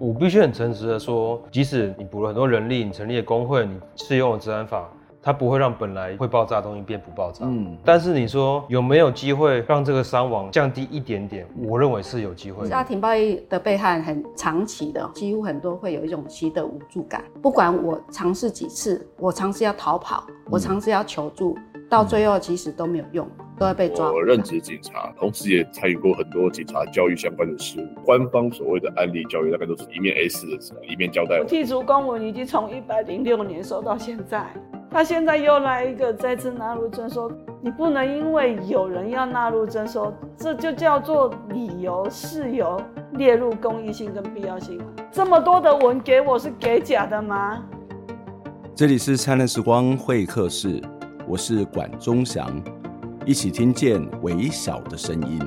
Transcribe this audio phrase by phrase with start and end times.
[0.00, 4.88] 我必须很诚实的说，即使你补了很多人力，你成立了工会，你适用了治安法。
[5.22, 7.44] 它不会让本来会爆炸的东西变不爆炸。
[7.44, 11.46] 嗯，但是你说有没有机会让这个伤亡降低一点点？
[11.68, 12.66] 我认为是有机会。
[12.66, 17.22] 家庭暴力的被害很长期的，几乎很多会有一种习得无助感。
[17.42, 23.28] 不管我尝试几次，我尝试要逃跑，我尝试要求助，嗯、到最后其实都没有用，
[23.58, 24.12] 都会被抓。
[24.12, 28.00] 我任职警察，同时也参与过很多警察教育相关的事务。
[28.04, 31.46] 官方所谓的案例教育，大概都是一面 A 四的纸，一面交代我。
[31.46, 34.46] 剔除公文已经从一百零六年收到现在。
[34.88, 42.80] 他现在又来一个再次纳入征收，你不能因为有人要纳入征收，这就叫做理由事由
[43.14, 44.80] 列入公益性跟必要性。
[45.10, 47.62] 这么多的文给我是给假的吗？
[48.76, 50.82] 这里是灿烂时光会客室，
[51.30, 52.60] 我是管中祥，
[53.24, 55.38] 一起听见微小的声音。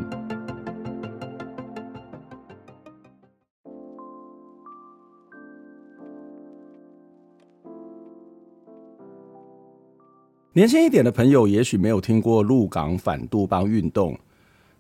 [10.54, 14.18] 年轻一点的朋友也许没有听过鹿港反杜邦运动，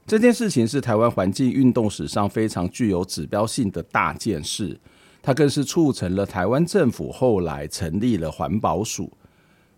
[0.05, 4.79] 这件事情是台湾环境运动史上非常具有指标性的大件事，
[5.21, 9.11] 它更是促成了台湾政府后来成立了环保署，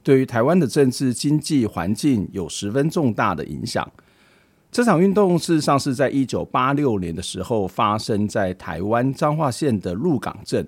[0.05, 3.91] 对于台湾的政治、经济、环境有十分重大的影响。
[4.71, 10.63] 这场运动事实上是在一九八六年的时候发生在台湾彰化县的鹿港镇，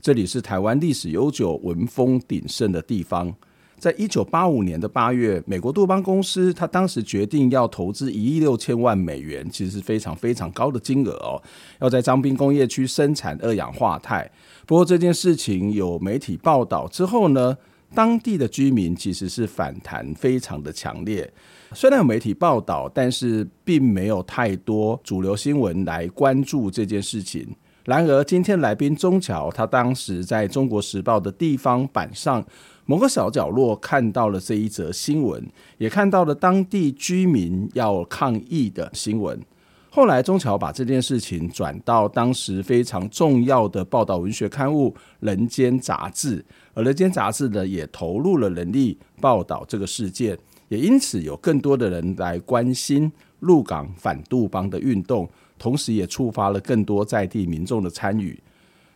[0.00, 3.34] 这里是台湾历史悠久、文风鼎盛的地方。
[3.78, 11.42] 在一九八五年的八月，美国杜邦公司他当时决定要投资一亿六千万美元，其实是非常非常高的金额哦，
[11.80, 14.30] 要在彰滨工业区生产二氧化钛。
[14.64, 17.58] 不过这件事情有媒体报道之后呢，
[17.94, 21.30] 当地的居民其实是反弹非常的强烈。
[21.72, 27.46] 虽然有媒体报道，但是并没有太多主流新闻来关注这件事情。
[27.84, 32.44] 然而，今天来宾宗桥，他当时在中国时报的地方版上。
[32.84, 35.40] 某个小角落看到了这一则新闻，
[35.78, 39.40] 也看到了当地居民要抗议的新闻。
[39.88, 44.90] 后来，宗桥把这件事情转到当时非常重要的报道文学刊物
[45.20, 46.44] 《人间》杂志，
[46.74, 50.38] 而《人间》杂志呢，也投入了人力报道这个事件，
[50.68, 53.10] 也因此有更多的人来关心
[53.40, 55.28] 鹿港反杜邦的运动，
[55.58, 58.38] 同时也触发了更多在地民众的参与。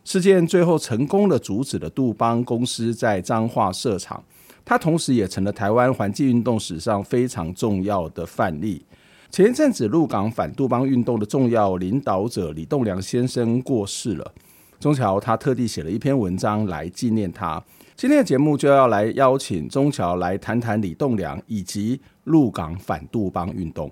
[0.05, 4.23] 事件最后成功的阻止了杜邦公司在彰化设厂，
[4.65, 8.85] 它同时也成了台湾环境运动史上非常重要的范例。
[9.31, 14.33] 前一阵子鹿港反杜邦运动的重要领导者李栋梁先生过世了，
[14.79, 17.63] 宗桥他特地写了一篇文章来纪念他。
[17.95, 23.91] 今天的节目就要来邀请钟桥来谈谈李栋梁以及鹿港反杜邦运动。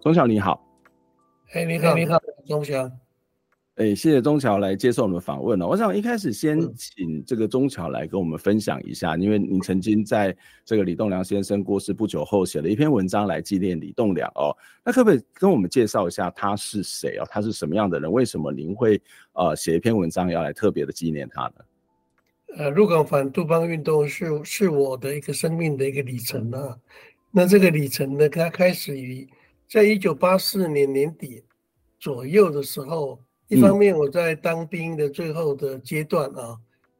[0.00, 0.60] 钟桥你好，
[1.52, 2.90] 哎，你好，你好，钟桥，
[3.76, 5.66] 哎，谢谢钟桥来接受我们访问了。
[5.66, 14.56] 我想一开始先请这个钟桥来跟我们分享一下，因为你曾经在这个李栋梁先生过世不久后写了一篇文章来纪念李栋梁哦。
[14.84, 17.26] 那可不可以跟我们介绍一下他是谁哦？
[17.28, 18.10] 他是什么样的人？
[18.12, 19.00] 为什么您会
[19.32, 21.54] 呃写一篇文章要来特别的纪念他呢？
[22.56, 26.78] 呃，入港反杜邦运动是是我的一个生命的一个里程啊。
[27.32, 29.28] 那这个里程呢，它开始于。
[29.66, 31.42] 在一九八四年年底
[31.98, 33.18] 左右的时候，
[33.48, 36.56] 一方面我在当兵的最后的阶段啊，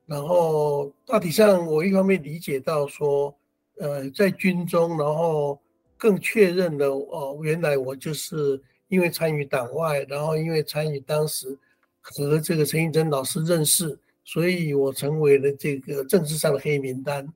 [0.07, 3.35] 然后大体上我一方面理解到说，
[3.79, 5.59] 呃，在军中，然后
[5.97, 11.59] 更确认了哦，原来我就是因为参与党外，然后因为参与当时
[12.01, 17.27] 和这个陈映真老师认识，所以我成为了这个政治上的黑名单，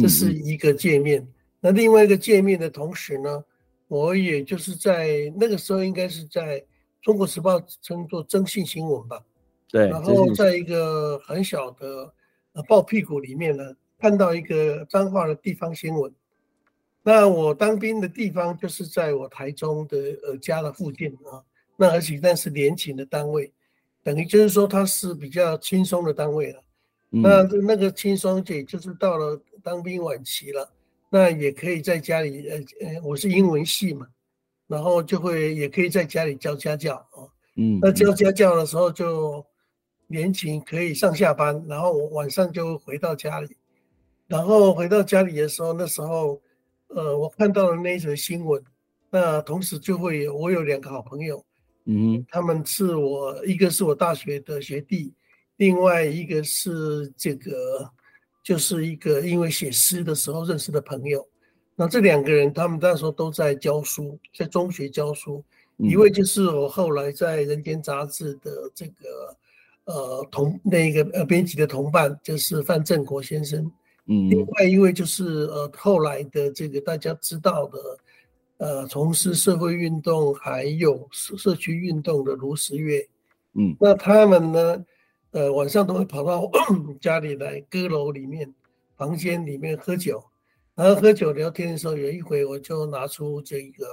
[0.00, 1.26] 这是一个界面。
[1.60, 3.44] 那另外一个界面的同时呢，
[3.88, 6.64] 我也就是在那个时候，应该是在
[7.02, 9.22] 中国时报称作征信新闻吧。
[9.68, 9.88] 对。
[9.88, 12.14] 然后在一个很小的
[12.52, 16.10] 呃报屁股里面呢，看到一个彰化的地方新闻。
[17.02, 21.42] 那我当兵的地方就是在我台中的呃家的附近啊。
[21.76, 23.52] 那而且那是联勤的单位，
[24.02, 26.62] 等于就是说它是比较轻松的单位了。
[27.10, 27.22] 嗯。
[27.22, 30.72] 那那个轻松也就是到了当兵晚期了。
[31.14, 34.06] 那也可以在家里，呃呃，我是英文系嘛，
[34.72, 39.44] 然后就会也可以在家里教家教哦，嗯，那教家教的时候就
[40.06, 43.54] 年勤可以上下班，然后我晚上就回到家里，
[44.26, 46.40] 然后回到家里的时候，那时候，
[46.88, 48.64] 呃，我看到了那一则新闻，
[49.10, 51.44] 那同时就会有我有两个好朋友，
[51.84, 55.12] 嗯，他们是我一个是我大学的学弟，
[55.56, 57.92] 另外一个是这个。
[58.44, 61.24] 就是一个因为写诗的时候认识的朋友，
[61.74, 65.42] 那这两个人，他们那时候都在教书，在中学教书。
[65.78, 69.36] 一位就是我后来在《人间》杂志的这个
[69.86, 73.64] 呃同那个呃编辑的同伴，就是范振国先生。
[74.06, 77.78] 嗯，另外一位就是呃后来的这个大家知道的，
[78.58, 83.04] 呃从事社会运动还有社社区运动的卢时悦。
[83.54, 84.84] 嗯，那他们呢，
[85.32, 86.48] 呃晚上都会跑到
[87.00, 88.52] 家里来，阁楼里面、
[88.96, 90.22] 房间里面喝酒，
[90.74, 93.84] 然后喝酒聊天的时候，有一回我就拿出这个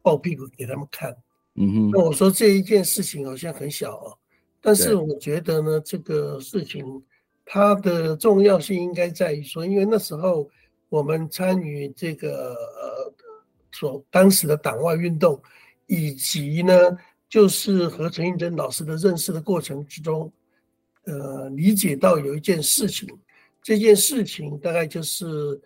[0.00, 1.10] 抱屁股给他们看。
[1.54, 4.16] 嗯哼，那我说这一件事情好像很小哦，
[4.60, 7.02] 但是我觉得呢，这个事情
[7.44, 10.48] 它的重要性应该在于说，因为那时候
[10.88, 13.12] 我们参与这个呃
[13.72, 15.42] 所当时的党外运动，
[15.88, 16.72] 以及呢，
[17.28, 20.32] 就是和陈映真老师的认识的过程之中，
[21.02, 23.08] 呃，理解到有一件事情，
[23.60, 25.60] 这件事情大概就是。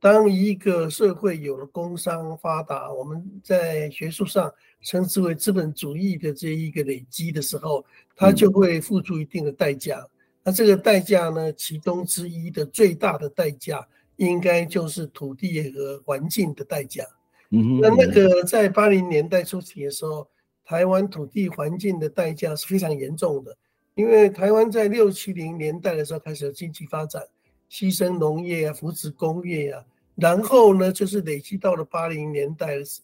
[0.00, 4.50] 当一个社会有了工商发达，我们在学术上
[4.80, 7.84] 称之为资本主义的这一个累积的时候，
[8.16, 10.02] 它就会付出一定的代价。
[10.42, 13.86] 那这个代价呢，其中之一的最大的代价，
[14.16, 17.04] 应该就是土地和环境的代价。
[17.50, 20.26] 嗯，那那个在八零年代初期的时候，
[20.64, 23.54] 台湾土地环境的代价是非常严重的，
[23.96, 27.22] 因为台湾在六七零年代的时候开始有经济发展。
[27.70, 29.84] 牺牲农业啊，扶持工业啊，
[30.16, 33.00] 然后呢，就是累积到了八零年代的时，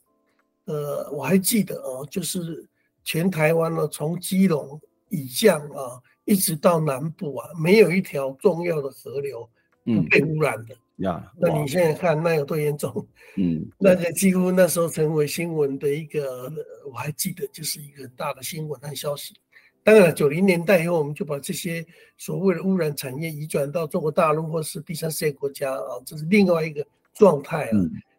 [0.65, 2.69] 呃，我还记得哦，就是
[3.05, 9.49] 全台湾呢，从基隆以降啊，一直到南部啊，没有一条重要的河流
[9.85, 11.33] 不被污染的呀。
[11.37, 13.07] 嗯、那你现在看那有多严重？
[13.37, 16.53] 嗯， 那个几乎那时候成为新闻的一个，
[16.87, 19.33] 我还记得就是一个很大的新闻和消息。
[19.87, 21.87] 当然，九零年代以后，我们就把这些
[22.19, 26.85] 所谓的污染产业移转到中国大陆或是第三世界国家啊，这是另外一个
[27.15, 27.79] 状态啊。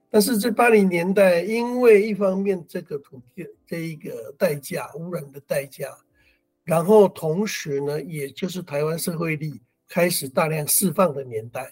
[0.10, 5.90] 但是这八零年代，因为一方面这个土地这一个代价，污染的代价，
[6.64, 9.60] 然后同时呢，也就是台湾社会力
[9.90, 11.70] 开始大量释放的年代，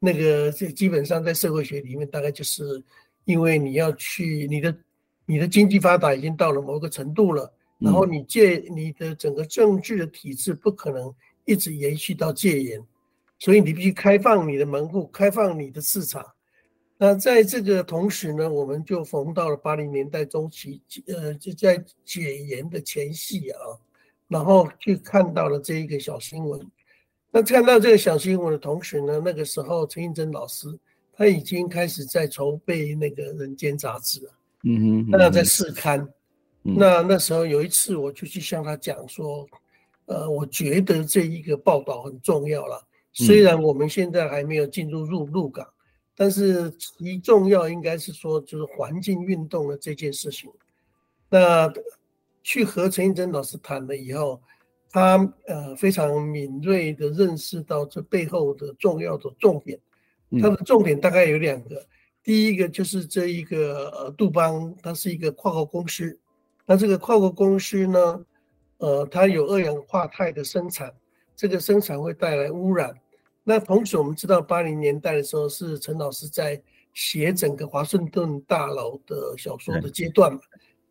[0.00, 2.82] 那个这基本上在社会学里面，大概就是
[3.26, 4.74] 因为你要去你的
[5.26, 7.52] 你的经济发达已经到了某个程度了。
[7.78, 11.12] 然后你戒你的整个政治的体制不可能
[11.44, 12.82] 一直延续到戒严，
[13.38, 16.24] 所以你必须开放你的门户，开放你的市场。
[16.96, 23.58] 那在这个同时呢，我们就逢到了八零年代中期，呃，就在解严的前夕啊，
[24.28, 26.60] 然后就看到了这一个小新闻。
[27.32, 30.68] 那看到这个小新闻的同时呢，那个时候陈映真老师
[31.12, 34.32] 他已经开始在筹备那个《人间》杂志了，
[34.62, 36.08] 嗯哼，那在试刊。
[36.66, 39.46] 那那时候有一次，我就去向他讲说，
[40.06, 42.82] 呃，我觉得这一个报道很重要了。
[43.12, 45.68] 虽然我们现在还没有进入入入港，
[46.16, 50.50] 但是一重要应该是说，就是环境运动的这件事情。
[51.28, 51.70] 那
[52.42, 54.40] 去和陈映真老师谈了以后，
[54.90, 55.16] 他
[55.46, 59.78] 呃非常敏锐的认识到这背后的重要的重点。
[60.40, 61.86] 他的重点大概有两个，
[62.22, 66.18] 第一个就是这一个呃杜邦，它是一个跨国公司。
[66.66, 68.24] 那这个跨国公司呢，
[68.78, 70.92] 呃，它有二氧化钛的生产，
[71.36, 72.94] 这个生产会带来污染。
[73.42, 76.60] 那同时我们知道，八零年代的时候是陈老师在
[76.94, 80.40] 写整个华盛顿大楼的小说的阶段嘛，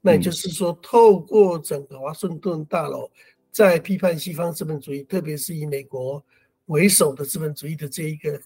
[0.02, 3.10] 那也就是说，透过整个华盛顿大楼，
[3.52, 6.24] 在批判西方资本主义，特别是以美国
[6.68, 8.40] 为首的资本主义的这一个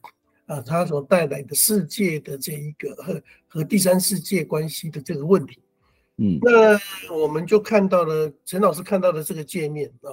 [0.45, 5.59] 啊，它所带来的世界的这一个和和第三世界关系的这个问题。
[6.19, 10.09] 嗯，那我们就看到了陈老师看到的这个界面啊，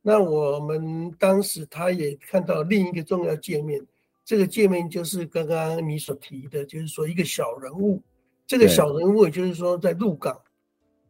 [0.00, 3.84] 那我们当时他也看到另一个重要界面，
[4.24, 8.00] 这个界面就是刚刚你所提的，就是说一个小人物，
[8.46, 10.40] 这个小人物也就是说在鹿港，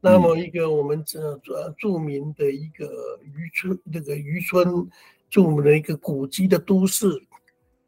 [0.01, 1.39] 那么一个我们这
[1.77, 4.89] 著名的一个渔村，那个渔村
[5.29, 7.07] 著名的一个古迹的都市，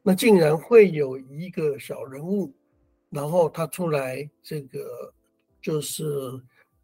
[0.02, 2.52] 那竟然会有一个小人物，
[3.08, 5.10] 然后他出来这个。
[5.64, 6.04] 就是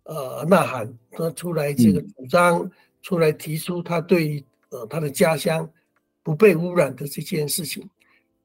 [0.05, 2.71] 呃呐喊，他出来这个主张，嗯、
[3.03, 5.71] 出来提出他对呃他的家乡
[6.23, 7.87] 不被污染的这件事情。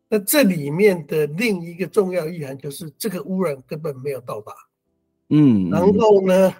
[0.09, 4.53] 那这里面的另一个重要意涵就是，这个污染根本没有到达。
[5.29, 6.53] 嗯，然后呢，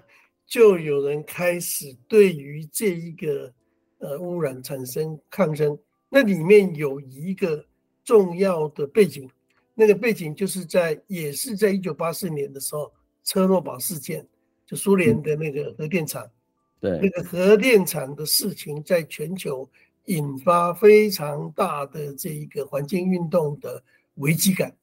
[0.48, 3.52] 就有人开始对于这一个
[3.98, 5.78] 呃污染产生抗争。
[6.08, 7.66] 那里面有一个
[8.06, 9.30] 重要的背景，
[9.74, 12.90] 那个背景就是在也是在一九八四年的时候。
[13.26, 14.26] 车诺堡事件，
[14.66, 16.32] 就苏联的那个核电厂，嗯、
[16.80, 19.70] 对，那个核电厂的事情在全球
[20.06, 23.84] 引发非常大的这一个环境运动的
[24.16, 24.74] 危机感。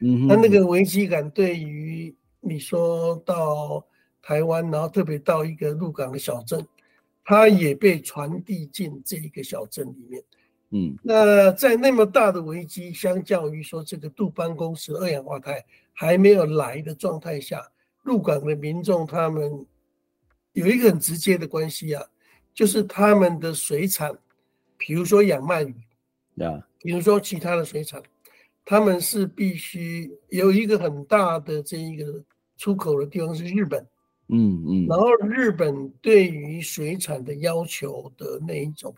[0.00, 3.86] 嗯，那那个危机感对于你说到
[4.22, 6.66] 台湾，然后特别到一个鹿港的小镇，
[7.22, 10.22] 它也被传递进这一个小镇里面。
[10.70, 17.60] 嗯，那在那么大的危机，相较于说这个杜邦公司二氧化碳还没有来的状态下，
[18.02, 19.66] 鹿港的民众他们
[20.52, 22.02] 有一个很直接的关系啊，
[22.52, 24.16] 就是他们的水产，
[24.76, 25.74] 比如说养鳗鱼，
[26.36, 28.02] 呀，比如说其他的水产。
[28.62, 32.22] 他们是必须有一个很大的这一个
[32.56, 33.84] 出口的地方是日本，
[34.28, 38.94] 嗯嗯，然后日本对于水产的要求的那一种，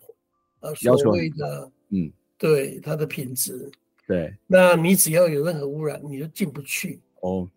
[0.60, 3.70] 呃，所谓的，嗯，对它的品质，
[4.06, 7.00] 对，那你只要有任何污染，你就进不去。
[7.20, 7.48] 哦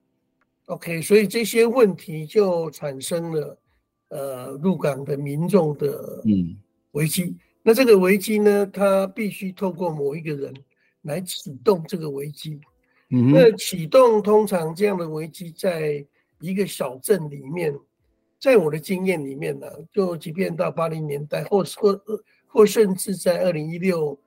[0.66, 3.60] ，OK，所以这些问题就产生了，
[4.10, 6.58] 呃，入港的民众的嗯
[6.92, 7.24] 危机。
[7.24, 10.54] 嗯、那这个危机呢，它必须透过某一个人。
[11.06, 12.60] 来启动这个危机，
[13.12, 16.04] 嗯，那启动通常这样的危机，在
[16.40, 17.72] 一个小镇里面，
[18.40, 22.02] 在我的经验里面呢，就即便到八零年代，或或
[22.48, 24.20] 或甚至在二零一六，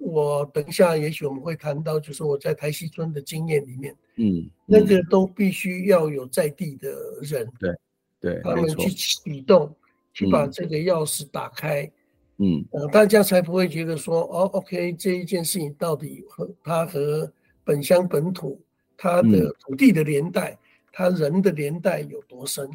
[0.00, 6.90] 我等一下也许我们会谈到，就是我在台西村的经验里面，嗯，那个都必须要有在地的
[7.20, 7.74] 人，对
[8.18, 9.74] 对，他们去启动，
[10.12, 11.90] 去把这个钥匙打开。
[12.38, 17.30] 嗯，呃，大家才不会觉得说，哦，OK，这一件事情到底和它和
[17.62, 18.58] 本乡本土、
[18.96, 20.58] 它的土地的连带、
[20.90, 22.66] 它人的连带有多深？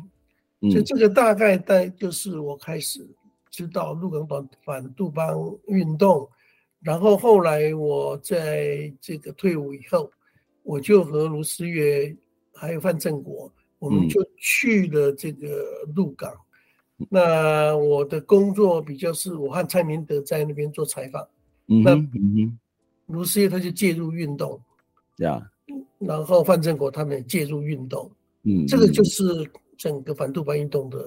[0.62, 3.03] 嗯，所以这个大概在就是我开始
[3.50, 6.29] 知道鹿港反反杜邦运动，
[6.86, 10.08] 然后后来我在这个退伍以后，
[10.62, 12.15] 我就和卢思月
[12.54, 15.65] 还有范正国，我们就去了这个
[15.96, 16.32] 鹿港。
[17.10, 21.27] 那我的工作比较是我和蔡明德在那边做采访，
[21.70, 21.96] 嗯，那
[23.08, 24.62] 卢思月他就介入运动，
[25.18, 25.42] 呀，
[25.98, 28.12] 然后范正国他们也介入运动，
[28.44, 29.24] 嗯，这个就是
[29.75, 30.98] 整个反杜邦运动的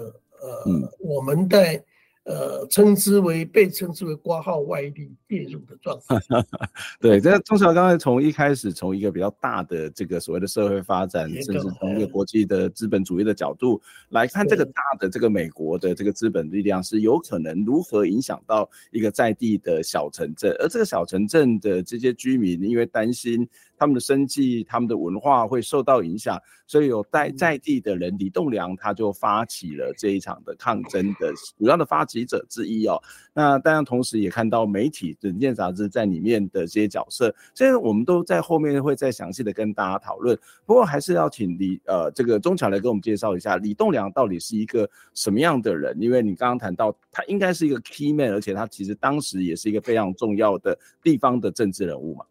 [0.40, 1.80] 呃，嗯、我们在。
[2.28, 6.20] 呃，称之为被称之为挂号外力介入的状态。
[7.00, 13.80] 对，这宗桥刚才从一开始从一个比较大的这个所谓的社会发展，甚至从一个国际的资本主义的角度
[14.10, 23.48] 来看，这个大的这个美国的这个资本力量是有可能如何影响到一个在地的小城镇，而这个小城镇的这些居民因为担心。
[23.78, 33.00] 他们的生计、他们的文化会受到影响，所以有在在地的人李栋梁他就发起了这一场的抗争的主要的发起者之一哦。
[33.32, 40.36] 那当然，同时也看到媒体《人间杂志》在里面的这些角色，所以我们都在后面会再详细的跟大家讨论。
[40.66, 52.24] 不过还是要请李呃这个钟巧来给我们介绍一下李栋梁到底是一个什么样的人，因为你刚刚谈到他应该是一个 key man，而且他其实当时也是一个非常重要的地方的政治人物嘛。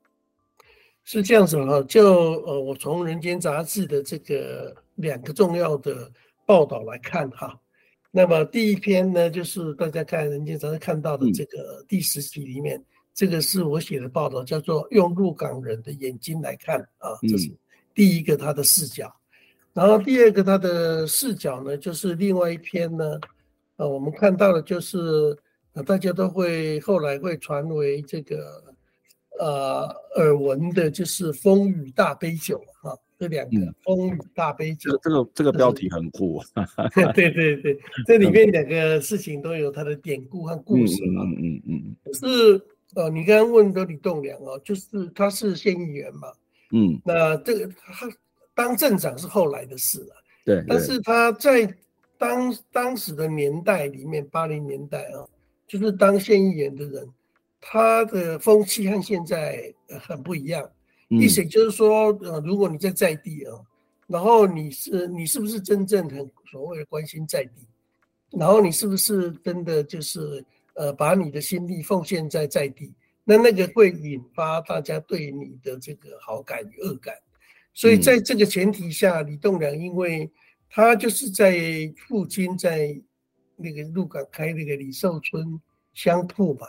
[1.09, 2.03] 是这样子哈，就
[2.41, 6.11] 呃，我从《人间杂志》的这个两个重要的
[6.45, 7.57] 报道来看哈，
[8.11, 12.83] 那么第一篇呢，就是大家看《人间杂志》看到的这个第十期里面，
[13.13, 17.49] 这个是我写的报道，叫做“用入港人的眼睛来看”啊，这是
[17.95, 19.09] 第一个他的视角。
[19.71, 23.17] 然后第二个他的视角呢，就是另外一篇呢，
[23.77, 24.99] 呃，我们看到的就是
[25.71, 28.66] 呃，大家都会后来会传为这个。
[29.39, 36.41] 呃，耳闻的就是风雨大悲酒啊，这两个风雨大悲酒，嗯、这个这个标题很酷。
[37.13, 41.23] 对对对，这里面两个事情都有它的典故和故事嘛。
[41.23, 41.95] 嗯嗯嗯。
[42.03, 42.61] 可是
[42.95, 46.27] 呃，你刚刚问的李栋梁哦，就是他是县议员嘛。
[46.71, 46.99] 嗯。
[47.05, 48.09] 那这个他
[48.55, 50.15] 当镇长是后来的事了。
[50.45, 50.63] 对。
[50.67, 51.71] 但是他在
[52.17, 55.25] 当当时的年代里面，八零年代啊，
[55.67, 57.07] 就是当县议员的人。
[57.59, 60.69] 他的风气和现在很不一样，
[61.09, 63.51] 意思就是说，呃，如果你在在地啊，
[64.07, 67.67] 然后你是你是不是真正很所谓的关心在地，
[68.31, 70.45] 然后你是不是真的就是
[70.75, 77.15] 呃把你的心力奉献在在地，那那个会引发大家对你的这个好感与恶感，
[77.73, 80.29] 所以在这个前提下，李栋梁因为
[80.69, 81.59] 他就是在
[82.07, 82.97] 父亲在
[83.55, 85.59] 那个鹿港开那个李寿春
[85.93, 86.67] 香铺嘛。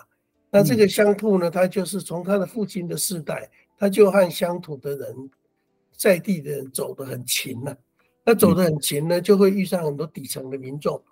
[0.51, 5.31] 那这个乡土呢，他就是从他的父亲的世代，他就和乡土的人，
[5.95, 7.77] 在地的人走得很勤呐。
[8.25, 11.03] 那走得很勤呢，就会遇上很多底层的民众。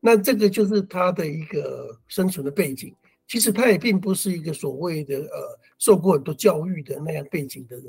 [0.00, 2.94] 那这个就是他的一个生存的背景。
[3.26, 7.86] 其实他也并不是一个所谓的呃受过很多教育的那样背景的人。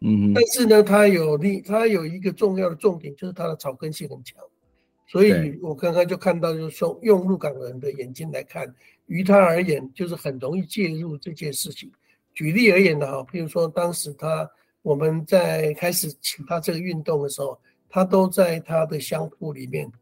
[0.00, 0.34] 嗯。
[0.34, 4.42] 但是呢，他有另他有一个重要的重点，就是他的草根性很强。
[5.06, 8.74] 所以我刚刚就看到，就是说用入港人的眼睛来看。
[9.06, 11.92] 于他而言，就是很容易介入这件事情。
[12.32, 19.92] 举例而言呢，哈，比如说当时他我们在开始请他这个运动的时候，他都在他的商铺里面，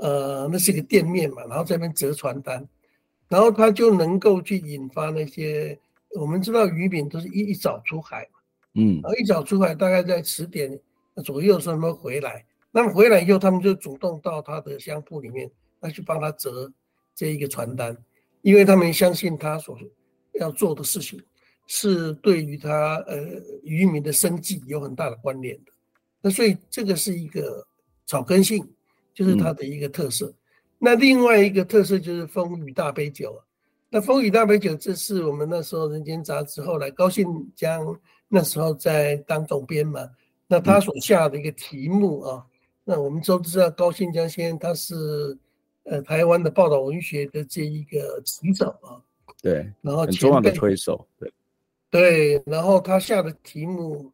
[0.00, 2.66] 呃，那是一个店面嘛，然后在那边折传单，
[3.28, 5.78] 然后他就能够去引发那些，
[6.18, 8.40] 我们知道渔民都是一一早出海嘛，
[8.76, 10.80] 嗯，然后一早出海大概在十点
[11.22, 15.50] 左右的时候他们回来，那么回来以后他们就主动到他的商铺里面，
[15.80, 16.72] 那去帮他折
[17.14, 17.96] 这一个传单，
[18.42, 19.78] 因为他们相信他所
[20.34, 21.20] 要做的事情
[21.66, 23.16] 是对于他呃
[23.62, 25.72] 渔民的生计有很大的关联的，
[26.20, 27.66] 那所以这个是一个
[28.06, 28.68] 草根性，
[29.14, 30.26] 就是它的一个特色。
[30.26, 30.34] 嗯、
[30.78, 33.40] 那另外一个特色就是风雨大杯酒啊，
[33.88, 37.98] 那风雨大杯酒这是我们那时候《人间杂志》后来高信江
[38.28, 40.08] 那时候在当总编嘛，
[40.46, 42.49] 那他所下的一个题目啊，嗯、
[42.84, 44.94] 那我们都知道高信江先生他是
[45.84, 49.00] 呃台湾的报道文学的这一个旗手啊。
[49.42, 51.32] 对，然后很重要的推手，对，
[51.90, 54.12] 对，然后他下的题目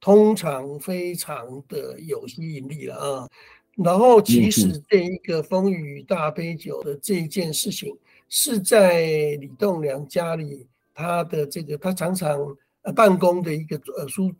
[0.00, 3.28] 通常非常的有吸引力了啊。
[3.76, 7.96] 然后其实这一个风雨大杯酒的这一件事情，
[8.28, 9.00] 是在
[9.40, 12.38] 李栋梁家里，他的这个他常常
[12.82, 14.30] 呃办公的一个呃书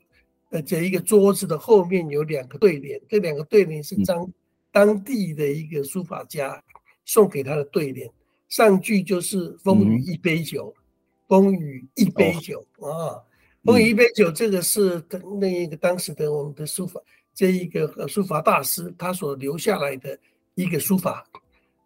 [0.53, 4.33] 呃这一个桌子的后面有两个对联，这两个对联是当
[4.71, 6.63] 当地的一个书法家
[7.05, 8.09] 送给他的对联。
[8.49, 10.81] 上句就是“风雨一杯酒”，嗯、
[11.27, 13.23] 风雨一杯酒、哦、啊，
[13.65, 15.03] 风雨一杯酒，这个是
[15.41, 17.01] 那一个当时的我们的书法，
[17.33, 20.19] 这一个书法大师他所留下来的
[20.55, 21.27] 一个书法。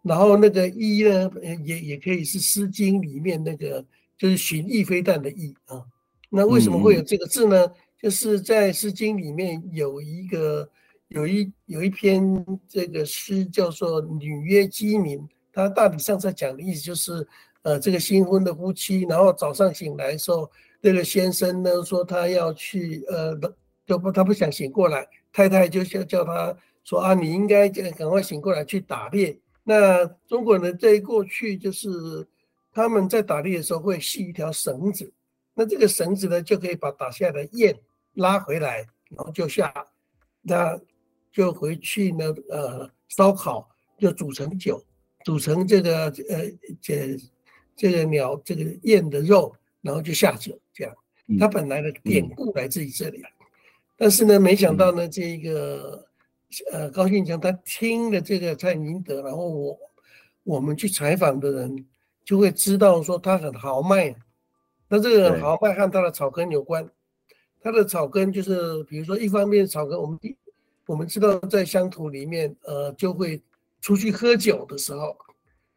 [0.03, 1.31] 然后那个“一”呢，
[1.63, 3.83] 也也可以是《诗经》里面那个
[4.17, 5.81] 就是“寻翼飞弹”的“翼”啊。
[6.29, 7.65] 那为什么会有这个字呢？
[7.65, 10.69] 嗯、就是在《诗经》里面有一个
[11.07, 15.19] 有一有一篇这个诗叫做《女曰鸡鸣》。
[15.51, 17.27] 他大体上在讲的意思就是，
[17.63, 20.47] 呃，这个新婚的夫妻，然后早上醒来的时候，
[20.81, 23.35] 那个先生呢说他要去，呃，
[23.83, 29.35] 就不他不想醒过来，太太就叫叫他说啊，你应该赶快醒过来去打猎。
[29.63, 31.89] 那中国人在过去就是
[32.71, 35.11] 他们在打猎的时候会系一条绳子，
[35.55, 37.75] 那这个绳子呢就可以把打下来的雁
[38.17, 39.73] 拉回来，然后就下，
[40.41, 40.79] 那
[41.31, 44.83] 就回去呢，呃，烧烤就煮成酒。
[45.25, 46.45] 煮成这个呃
[46.81, 47.17] 这
[47.75, 50.95] 这个鸟这个雁的肉，然后就下酒这样。
[51.37, 53.21] 它本来的典故来自于这里，
[53.97, 56.07] 但是呢，没想到呢，这一个
[56.71, 59.77] 呃高兴强他听了这个蔡明德，然后我
[60.43, 61.85] 我们去采访的人
[62.23, 64.15] 就会知道说他很豪迈。
[64.87, 66.89] 那这个豪迈和他的草根有关，
[67.67, 70.19] 他的草根就是比如说一方面草根，我们
[70.85, 73.41] 我们知道在乡土里面呃就会。
[73.79, 75.15] 出去喝酒的时候，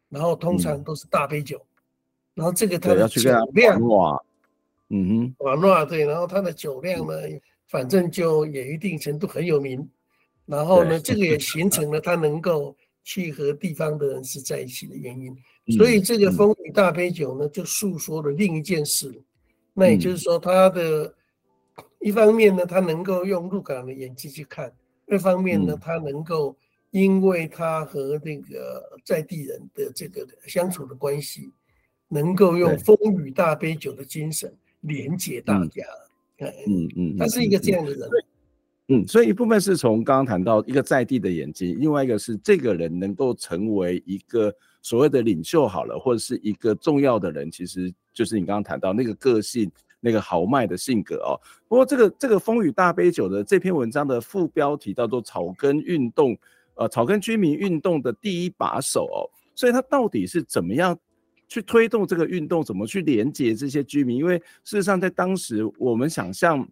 [0.09, 3.21] 然后通常都是大杯酒，嗯、然后这个他的酒
[3.53, 3.79] 量，
[4.89, 9.87] 嗯哼，瓦诺对，然后他的酒量呢，嗯、反正就也一定程度很有名，
[10.47, 15.31] 然后呢，这个也形成了他能够去和地方的人是在一起的原因，
[15.67, 19.23] 嗯、所以这个风雨大杯酒呢，就诉说了另一件事，嗯、
[19.75, 21.13] 那也就是说，他的
[22.01, 24.73] 一方面呢，他能够用鹿港的演技去看，
[25.05, 26.55] 另一方面呢，他能够。
[26.91, 31.49] 因为他和那个在地人的这个相处的关系，
[32.09, 35.81] 能够用风雨大杯酒的精神连接大家。
[36.67, 38.09] 嗯嗯，他是一个这样的人。
[38.89, 51.39] 嗯，所以一部分是从刚刚谈到一个在地的眼睛，另外一个是这个人能够成为一个所谓的领袖好了，或者是一个重要的人，其实就是你刚刚谈到那个个性、那个豪迈的性格哦。
[51.69, 56.37] 不过这个这个风雨大杯酒的这篇文章的副标题叫做“草根运动”。
[56.75, 59.23] 呃，草根居民运动的第一把手哦，
[59.55, 60.97] 所以它到底是怎么样
[61.47, 62.63] 去推动这个运动？
[62.63, 64.17] 怎么去连接这些居民？
[64.17, 66.67] 因为事实上，在当时我们想象。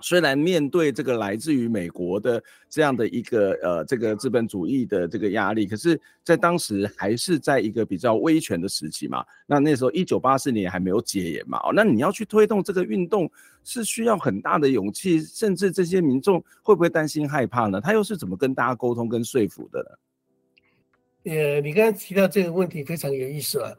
[0.00, 9.24] 虽然面对这个来自于美国的这样的一个呃这个资本主义的这个压力，可是，在当时还是在一个比较威权的时期嘛。
[9.46, 11.58] 那那时候一九八四年还没有解严嘛。
[11.60, 13.30] 哦，那你要去推动这个运动，
[13.62, 17.80] 是需要很大的勇气，甚至这些民众会不会担心害怕呢？
[17.80, 21.32] 他又是怎么跟大家沟通跟说服的呢？
[21.32, 23.72] 呃，你刚才提到这个问题非常有意思啊。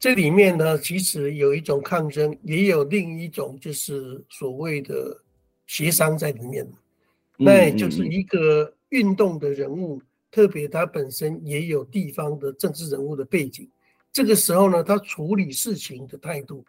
[0.00, 5.16] 这里面呢，其实有一种抗争，也有另一种就是所谓的。
[5.68, 6.66] 协商在里面，
[7.36, 10.00] 那也就是一个运动的人物，
[10.30, 13.70] 特别他本身也有地方的政治人物的背景。
[14.10, 16.64] 这个时候呢，他处理事情的态度，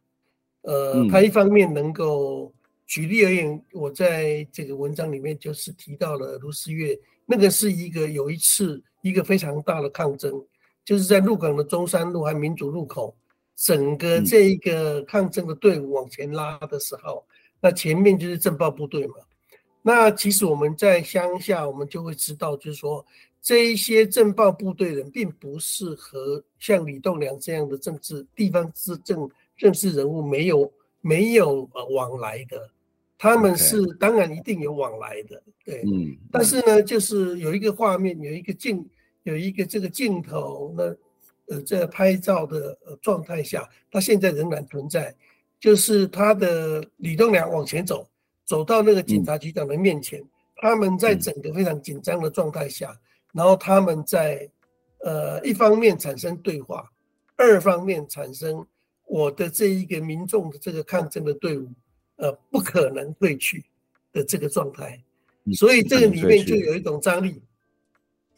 [0.64, 2.54] 呃，他一方面能够
[2.86, 10.46] 举例而言，我在这个文章里面就是提到了卢思月，那个是一个有一次一个非常大的抗争，
[10.84, 13.16] 就是在鹿港的中山路和民主路口，
[13.56, 17.26] 整个这一个抗争的队伍往前拉的时候。
[17.62, 19.16] 那前面就是政报部队嘛。
[19.82, 23.06] 那其实我们在乡下，我们就会知道，就是说
[23.42, 32.70] 这一些政报部队人，并不是和像李栋梁这样的政治地方自政政治人物没有没有呃往来的，
[33.18, 36.18] 他们是当然一定有往来的，对，嗯。
[36.30, 38.86] 但是呢，就是有一个画面，有一个镜，
[39.24, 45.16] 有一个这个镜头，那呃在拍照的状态下，它现在仍然存在，
[45.60, 48.08] 就是他的李栋梁往前走。
[48.46, 53.00] 走到那个警察局长的面前，嗯、他们在整个非常紧张的状态下，嗯、
[53.34, 54.50] 然后他们在
[55.06, 56.90] 呃一方面产生对话，
[57.36, 58.66] 二方面产生
[59.06, 61.70] 我的这一个民众的这个抗争的队伍，
[62.16, 63.64] 呃不可能退去
[64.12, 65.00] 的这个状态，
[65.54, 67.42] 所以这个里面就有一种张力，嗯、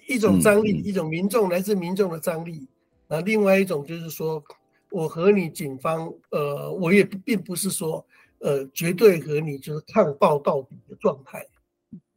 [0.09, 2.67] 一种张力，嗯、一种民众来自民众的张力，
[3.07, 4.43] 那另外一种就是说
[4.91, 8.05] 我和你警方，呃我也并不是说。
[8.43, 11.45] 呃，绝对和你就是抗暴到底的状态，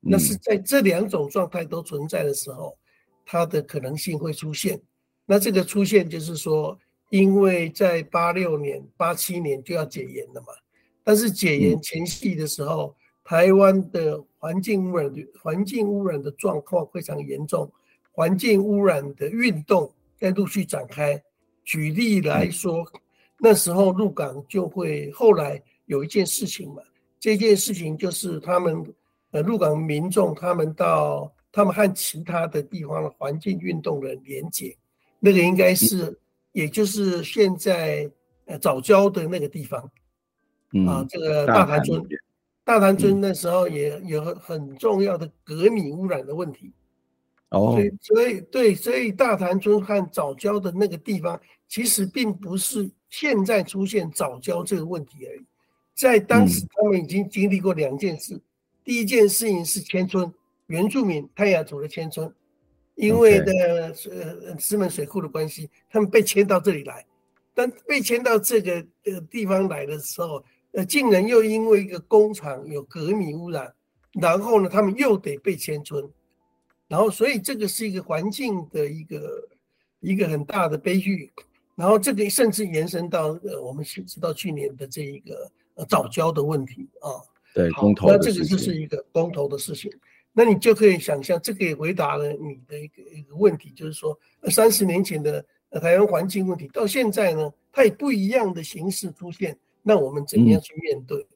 [0.00, 2.74] 那是在这两种状态都存在的时候，
[3.26, 4.80] 它的可能性会出现。
[5.26, 6.78] 那这个出现就是说，
[7.10, 10.46] 因为在八六年、八七年就要解严了嘛，
[11.04, 17.70] 但是解严前夕的时候，台湾的环境污染的环境污染的状况非常严重，
[18.12, 21.22] 环境污染的运动在陆续展开。
[21.64, 22.84] 举例来说，
[23.38, 25.62] 那时候鹿港就会后来。
[25.86, 26.82] 有一件事情嘛，
[27.20, 28.82] 这件事情就是他们
[29.32, 34.74] 呃鹿港民众他们到他们和其他的地方的环境运动的连结，
[35.20, 36.18] 那个应该是
[36.52, 38.10] 也就是现在
[38.46, 39.78] 呃早教的那个地方，
[40.88, 42.02] 啊这个大潭村，
[42.64, 46.72] 大潭村那时候也有很重要的革米污染的问题，
[47.54, 55.44] 哦，所以所以对，所以大潭村和早教的那个地方其实并不是现在出现早教这个问题而已。
[55.94, 58.40] 在当时，他们已经经历过两件事。
[58.82, 60.32] 第一件事情是迁村，
[60.66, 62.30] 原住民泰雅族的迁村，
[62.96, 63.52] 因为的
[64.10, 67.06] 呃石门水库的关系，他们被迁到这里来。
[67.54, 73.72] 但被迁到这个呃地方来的时候，呃，竟然又因为一个工厂有镉米污染，
[74.20, 76.04] 然后呢，他们又得被迁村。
[76.88, 79.48] 然后，所以这个是一个环境的一个
[80.00, 81.32] 一个很大的悲剧。
[81.74, 85.50] 然后，这个甚至延伸到呃，我们知道去年的这一个。
[85.76, 87.10] 呃，早教的问题啊，
[87.52, 89.90] 对，公投，那这个就是一个公投的事情。
[90.32, 94.16] 那你就可以想象，这个也回答了你的一个一个问题，就是说，
[94.52, 95.44] 三十年前的
[95.82, 101.20] 台湾环境问题，到现在呢，它以不一样的形式出现，那我们怎么样去面对？
[101.22, 101.26] 嗯、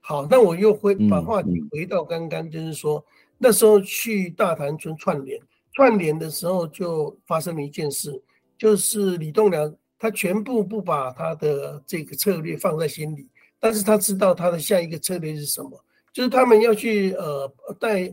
[0.00, 3.02] 好，那我又回把话题回到刚刚，就是说，
[3.42, 5.40] 那时候去大潭村串联，
[5.72, 8.22] 串联的时候就发生了一件事，
[8.58, 13.26] 就是李栋梁他全部不把他的这个策略放在心里。
[13.58, 17.50] 但是他知道他的下一个策略是什么，就是他们要去呃
[17.80, 18.12] 带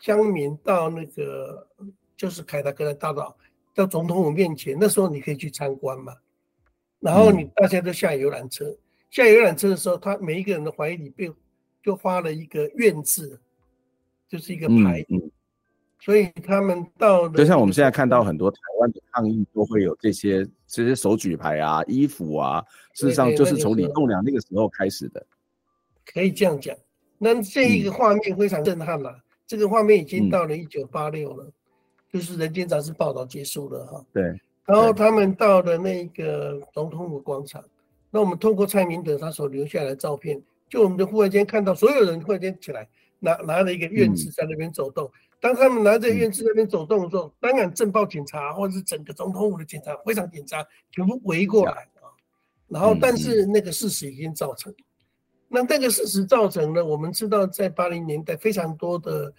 [0.00, 1.64] 乡民到那个
[2.16, 3.36] 就是凯达格兰大道
[3.72, 6.12] 到总统府面前，那时候你可以去参观嘛。
[6.98, 8.78] 然后你大家都下游览车，嗯、
[9.10, 11.32] 下游览车的时候，他每一个人的怀里被
[11.82, 13.40] 就画了一个“愿”字，
[14.28, 15.04] 就是一个牌。
[15.08, 15.30] 嗯嗯
[15.98, 22.62] 所以他们到，就像我们现在看到很多台湾的抗议都会有这些这些手举牌啊、衣服啊，
[22.92, 25.26] 事实上就是从李栋梁那个时候开始的。
[26.04, 26.76] 可以这样讲，
[27.18, 29.10] 那这一个画面非常震撼嘛。
[29.10, 31.52] 嗯、这个画面已经到了一九八六了，嗯、
[32.12, 34.04] 就是《人间杂志》报道结束了哈。
[34.12, 34.22] 对。
[34.66, 37.64] 然后他们到了那个总统府广场，
[38.10, 42.86] 那我们透过蔡明德他所留下来的照片，就我们就忽然间看到所有人忽然间起来
[43.20, 45.06] 拿拿着一个院子在那边走动。
[45.06, 52.08] 嗯当他们拿着院子那边走动的时候，当然政报警察或者是整个总统府的警察非常紧张，全部围过来啊。
[52.68, 54.74] 然后，但是那个事实已经造成，
[55.46, 59.32] 那那个事实造成了，我们知道在八零年代非常多的，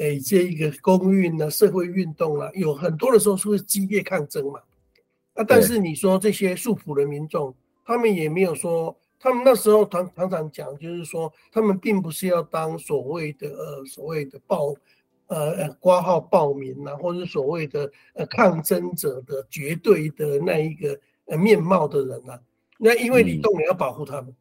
[0.00, 4.60] 诶，这一个公运啊、社会运动啊，有很多的时候是会激烈抗争嘛。
[5.34, 7.52] 那但是你说这些素朴的民众，
[7.86, 14.74] 他们也没有说，他们那时候常常常讲，就是说他们并不是要当所谓的呃所谓的暴。
[15.30, 22.40] 呃，挂号报名啊，或者所谓的呃抗争者的绝对的那一个呃面貌的人啊，
[22.78, 24.34] 那因为李栋也要保护他们，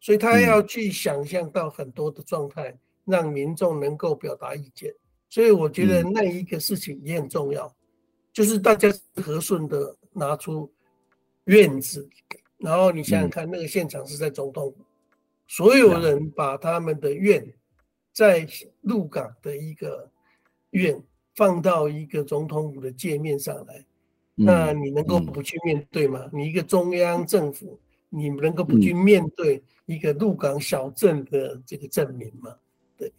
[0.00, 4.90] 所以他要去想象到很多的状态，让民众能够表达意见。
[5.28, 7.70] 所以我觉得那一个事情也很重要，
[8.32, 8.88] 就是大家
[9.22, 10.72] 和顺的拿出
[11.44, 12.08] 院子，
[12.62, 14.76] 然后你想想看，那个现场是在总统府，
[15.46, 17.46] 所有人把他们的愿
[18.12, 18.46] 在
[18.80, 20.08] 鹿港的一个。
[20.72, 20.98] 愿
[21.34, 23.84] 放到一个总统府的界面上来，
[24.34, 26.30] 那你能够不去面对吗？
[26.32, 32.56] 你一个中央政府，你能够不去面对一个鹿港小镇的这个证明吗？
[32.96, 33.12] 对，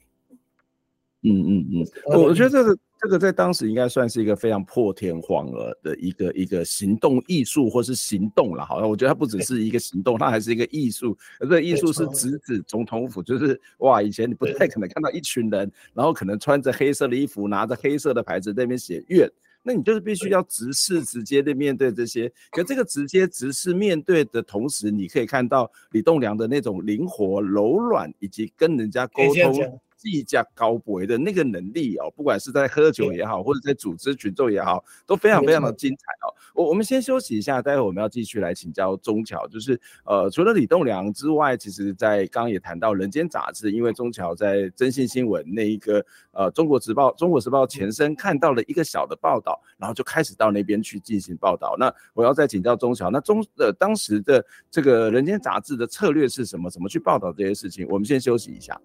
[1.22, 2.76] 嗯嗯嗯，我我觉得这个。
[3.04, 8.66] 这个在当时应该算是一个非常破天荒了的一个一个行动艺术，或是行动了。
[8.66, 11.18] 好像我觉得它不只是一个行动，它还是一个艺术。
[11.42, 19.30] 而这个艺术是直指总统府，就是哇，以前你不太可能看到一群人，然后可能穿着黑色的衣服，拿着黑色的牌子在那边写愿。
[19.66, 22.32] 那你就是必须要直视、直接的面对这些。
[22.52, 29.82] 可这个直接、直视面对的同时，你可以看到李栋梁的那种灵活、柔软，以及跟人家沟通。
[30.04, 36.28] 技价高博的那个能力哦，不管是在喝酒也好，或者在组织群众也好，都非常非常的精彩哦。
[36.54, 39.48] 我我们先休息一下，待会我们要继续来请教中桥。
[39.48, 51.78] 就是呃，除了李栋梁之外，其实在刚刚也谈到《人间杂志》，因为中桥在征信新闻那一个呃《中国时报》《中国时报》前身看到了一个小的报道，然后就开始到那边去进行报道。
[51.80, 56.70] 那我要再请教中桥，那中呃当时的这个《人间杂志》的策略是什么？
[56.74, 57.88] 怎么去报道这些事情？
[57.88, 58.80] 我们先休息一下。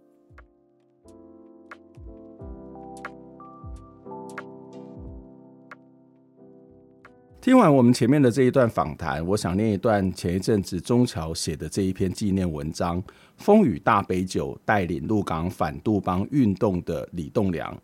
[7.49, 13.03] 听完我们前面的这一段访谈，我想念一段前一阵子中桥写的这一篇纪念文章
[13.39, 17.75] 《风雨大杯酒带领鹿港反杜邦运动的李栋梁》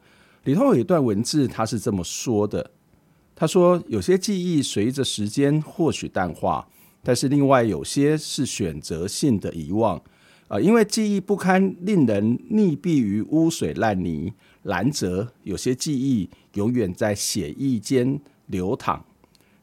[0.43, 2.71] 里头有一段文字，他是这么说的：
[3.35, 6.69] 他说，有些记忆随着时间或许淡化，
[7.03, 9.99] 但是另外有些是选择性的遗忘，
[10.49, 14.31] 啊，因为记忆不堪令人溺毙于污水烂泥，
[14.63, 19.03] 然则有些记忆永远在血液间流淌。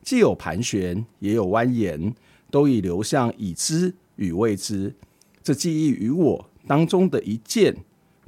[0.01, 2.13] 既有盘旋，也有蜿蜒，
[2.49, 4.95] 都已流向已知与未知。
[5.43, 7.75] 这记忆与我当中的一件，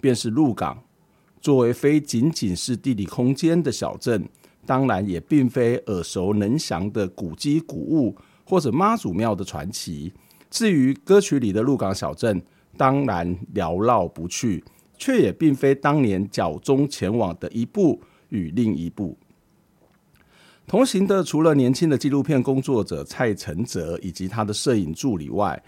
[0.01, 0.83] 便是鹿港。
[1.41, 4.27] 作为非仅仅是地理空间的小镇，
[4.65, 10.13] 当然也并非耳熟能详的古迹古物或者妈祖庙的传奇。
[10.49, 12.41] 至于歌曲里的鹿港小镇，
[12.77, 14.63] 当然缭绕不去，
[14.97, 19.17] 却也并非当年脚踪前往的一步与另一步。
[20.65, 25.62] 同行的除了年轻的纪录片工作者蔡承泽以及他的摄影助理外，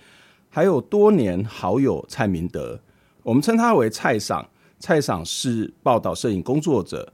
[0.49, 2.79] 还有多年好友蔡明德，
[3.23, 4.47] 我们称他为蔡赏。
[4.77, 7.13] 蔡赏是报道摄影工作者。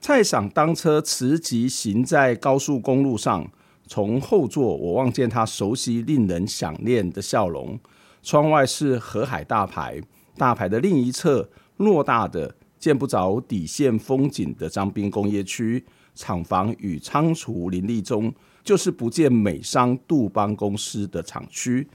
[0.00, 3.50] 蔡赏当车慈疾行在高速公路上，
[3.86, 7.78] 从后座我望见他熟悉、令人想念的笑容。
[8.22, 10.00] 窗外是河海大排，
[10.36, 15.84] 大排的另一侧偌大的见不着底线风景的彰滨工业区。
[16.18, 21.86] 厂房与仓储林立中，就是不见美商杜邦公司的厂区。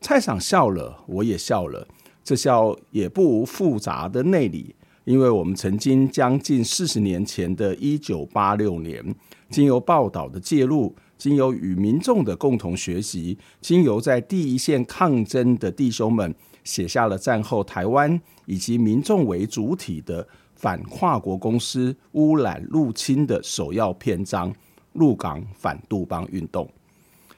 [0.00, 1.86] 蔡赏笑了，我也笑了。
[2.24, 4.74] 这笑也不无复杂的内里，
[5.04, 9.14] 因为我们曾经将近四十年前的一九八六年，
[9.50, 20.26] 经由报道的介入，经由与民众的共同学习，经由在第一线抗争的弟兄们写下了战后台湾以及民众为主体的。
[20.58, 24.52] 反跨国公司污染入侵的首要篇章——
[24.92, 26.68] 入港反杜邦运动。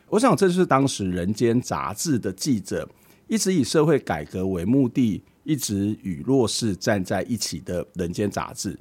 [0.08, 2.88] 我想，这就是当时《人间杂志》的记者
[3.28, 8.74] 一直以社会改革为目的，一直与弱势站在一起的《人间杂志》。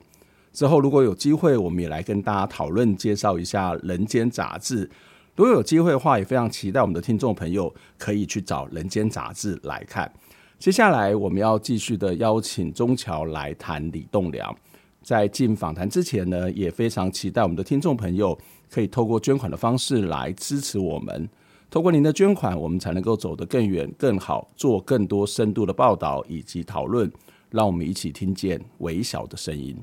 [0.54, 4.88] 之后，如果有机会，我们也来跟大家讨论、介绍一下《人间杂志》。
[5.36, 10.12] 如果有机会的话，也非常期待我们的听众朋友可以去找《人间杂志》来看。
[10.60, 14.54] 接下来我们要继续的邀请钟桥来谈李栋梁。
[15.02, 18.38] 在进访谈之前呢，也非常期待我们的听众朋友
[18.69, 21.30] 可以透过捐款的方式来支持我们。
[21.69, 27.10] 透过您的捐款，我们才能够走得更远、更好，做更多深度的报道以及讨论。
[27.50, 29.76] 让我们一起听见微小的声音。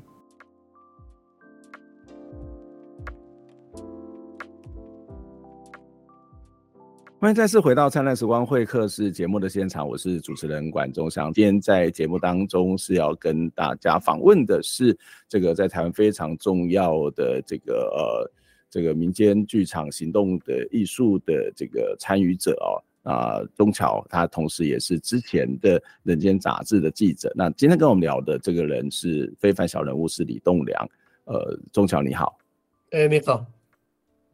[7.19, 11.33] 欢迎再次回到《灿烂时光会客室》节目的现场，我是主持人管中祥。
[11.33, 14.95] 今天在节目当中是要跟大家访问的是
[15.27, 18.31] 这个在台湾非常重要的这个呃
[18.69, 22.77] 这个民间剧场行动的艺术的这个参与者哦
[23.11, 27.33] 啊，宗侨，他同时也是之前的《人间杂志》的记者。
[27.35, 30.89] 那今天跟我们聊的这个人是非凡小人物，是李栋梁。
[31.23, 32.37] 呃，宗侨你好。
[32.91, 33.43] 哎、欸，你好。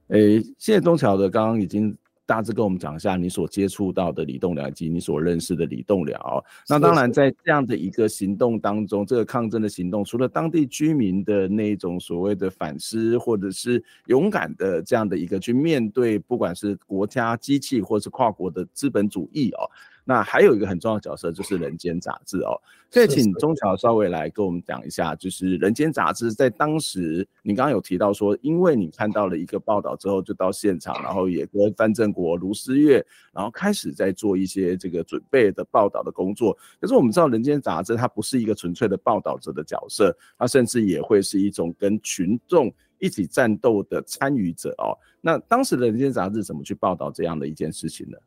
[0.10, 1.96] 哎、欸，谢谢宗侨的，刚刚已经。
[2.34, 6.20] 大致跟我们讲一下你所接触到的李栋梁以及你所认识的李栋梁。
[6.68, 19.70] 那当然，在这样的一个行动当中，这个抗争的行动，除了当地居民的那种所谓的反思，或者是勇敢的这样的一个去面对，不管是国家机器或是跨国的资本主义哦，
[20.06, 36.58] 那还有一个很重要的角色就是《人间杂志》哦，所以请钟桥稍微来跟我们讲一下，就是《人间杂志》在当时，你刚刚有提到说，因为你看到了一个报道之后，就到现场，然后也跟范正国、卢思月，然后开始在做一些这个准备的报道的工作。
[36.82, 44.92] 可是我们知道，《人间杂志》它不是一个纯粹的报道者的角色，它甚至也会是一种跟群众一起战斗的参与者哦。
[45.22, 48.18] 那当时的《人间杂志》怎么去报道这样的一件事情呢？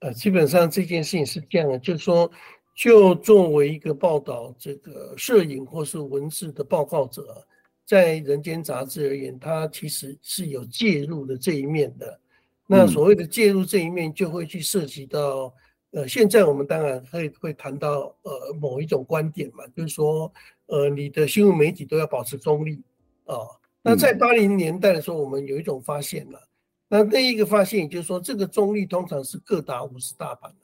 [0.00, 2.30] 呃，基本上这件事情是这样的，就是说，
[2.74, 7.44] 就作为一个报道这个摄影或是文字的报告者，
[7.84, 12.20] 在《人间杂志》而言，它其实是有介入的这一面的。
[12.64, 15.52] 那所谓的介入这一面，就会去涉及到，
[15.90, 20.32] 呃，现在我们当然会会谈到呃某一种观点嘛，就是说，
[20.66, 22.80] 呃，你的新闻媒体都要保持中立
[23.24, 23.36] 啊。
[23.82, 26.47] 那在八零年代的时候，我们有一种发现了。
[26.88, 30.56] 那另一个发现，也就是说，这个中立通常是各打五十大板的。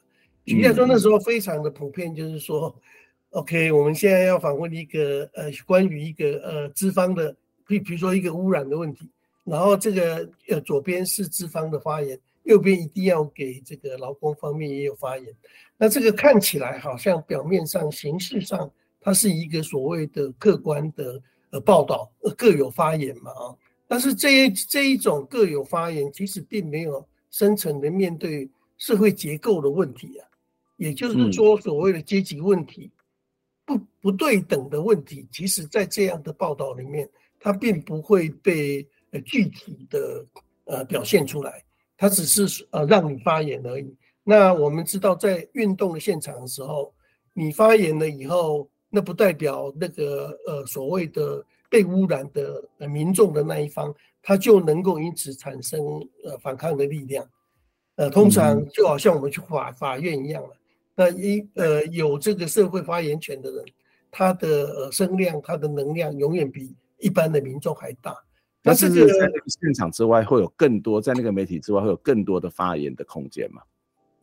[0.47, 2.75] 举例来说，那时候非常的普遍，就是说
[3.31, 9.11] ，OK，我们现在要访问一个呃，关于一个呃资方的，比比如说一个污染的问题，
[9.45, 15.27] 然后这个呃左边是资方的发言，右边一定要给这个劳工方面也有发言。
[15.77, 23.57] 那这个看起来好像表面上、形式上，它是一个所谓的客观的呃报道，呃各有发言嘛啊。
[23.87, 30.27] 但是这一这一种各有发言，其实并没有深层的面对社会结构的问题啊，
[30.77, 32.91] 也就是说所谓的阶级问题，
[33.65, 40.27] 不不对等的问题，其实在这样的报道里面，它并不会被呃具体的
[40.65, 41.63] 呃表现出来，
[41.97, 43.95] 它只是呃让你发言而已。
[44.23, 46.93] 那我们知道，在运动的现场的时候，
[47.35, 51.45] 你发言了以后，那不代表那个呃所谓的。
[51.75, 55.81] 被污染的民众的那一方，他就能够因此产生
[56.23, 57.29] 呃反抗的力量，
[57.97, 60.51] 呃，通常就好像我们去法法院一样了。
[60.95, 63.65] 那一呃有这个社会发言权的人，
[64.09, 68.17] 他的声量、他的能量永远比一般的民众还大。
[68.63, 73.63] 那这个在那个现场之外，会有更多在那个媒体之外会有更多的发言的空间吗？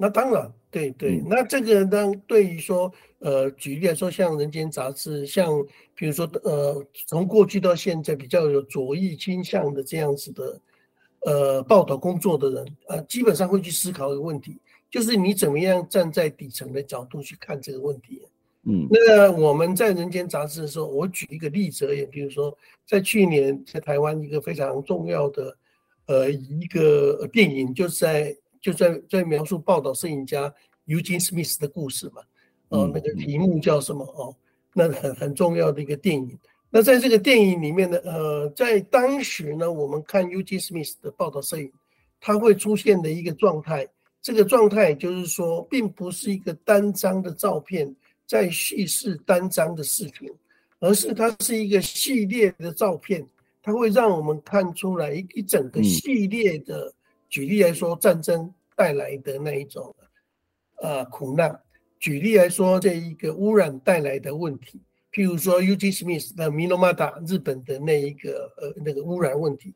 [0.02, 10.62] 那当然，对对，那这个呢，对于说，呃，举例来说，像《人间杂志》，像比如说，呃，从过去到现在比较有左翼倾向的这样子的，
[11.20, 14.58] 呃，报道工作的人，呃，基本上会去思考一个问题，
[14.90, 18.24] 就是你怎么样站在底层的角度去看这个问题。
[18.64, 25.56] 嗯，那我们在《人间杂志》的时候，我举一个例子而言，比如说，在去年在台湾一个非常重要的，
[26.08, 28.36] 呃，一个电影，就是在。
[28.62, 30.54] 就在在描述报道摄影家
[30.86, 32.22] Eugene Smith 的故事嘛，
[32.70, 34.06] 哦，那个题目叫什么？
[34.06, 34.36] 哦，
[34.74, 36.38] 那很很重要的一个电影。
[36.70, 41.72] 那在这个电影里面呢，呃，在当时呢，我们看 Eugene Smith 的报道摄影，
[42.20, 43.88] 它会出现的一个状态，
[44.22, 47.94] 这个状态就是说，并不是一个单张的照片
[48.28, 50.32] 在叙事单张的视频，
[50.80, 53.26] 而是它是一个系列的照片，
[53.62, 56.94] 它会让我们看出来一一整个系列的。
[57.32, 59.96] 举例来说，战争带来的那一种，
[60.82, 61.50] 呃，苦难；
[61.98, 64.82] 举例来说，这一个污染带来的问题，
[65.14, 69.74] 譬如说 Ug Smith 的米诺马达日本的那一个呃那个污染问题，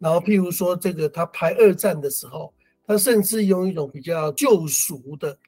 [0.00, 2.52] 然后譬如说这个他拍二战的时候，
[2.84, 5.38] 他甚至用一种比较救赎的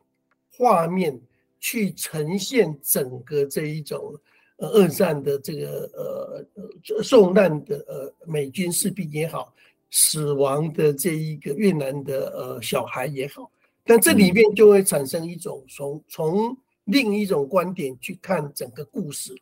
[0.56, 1.20] 画面
[1.58, 4.14] 去呈现整个这一种
[4.58, 9.52] 呃二战的这个呃呃受难的呃美军士兵也好。
[9.90, 13.50] 死亡的这一个越南的呃小孩也好，
[13.84, 19.34] 但这里面就会产生一种从从另一种观点去看整个故事、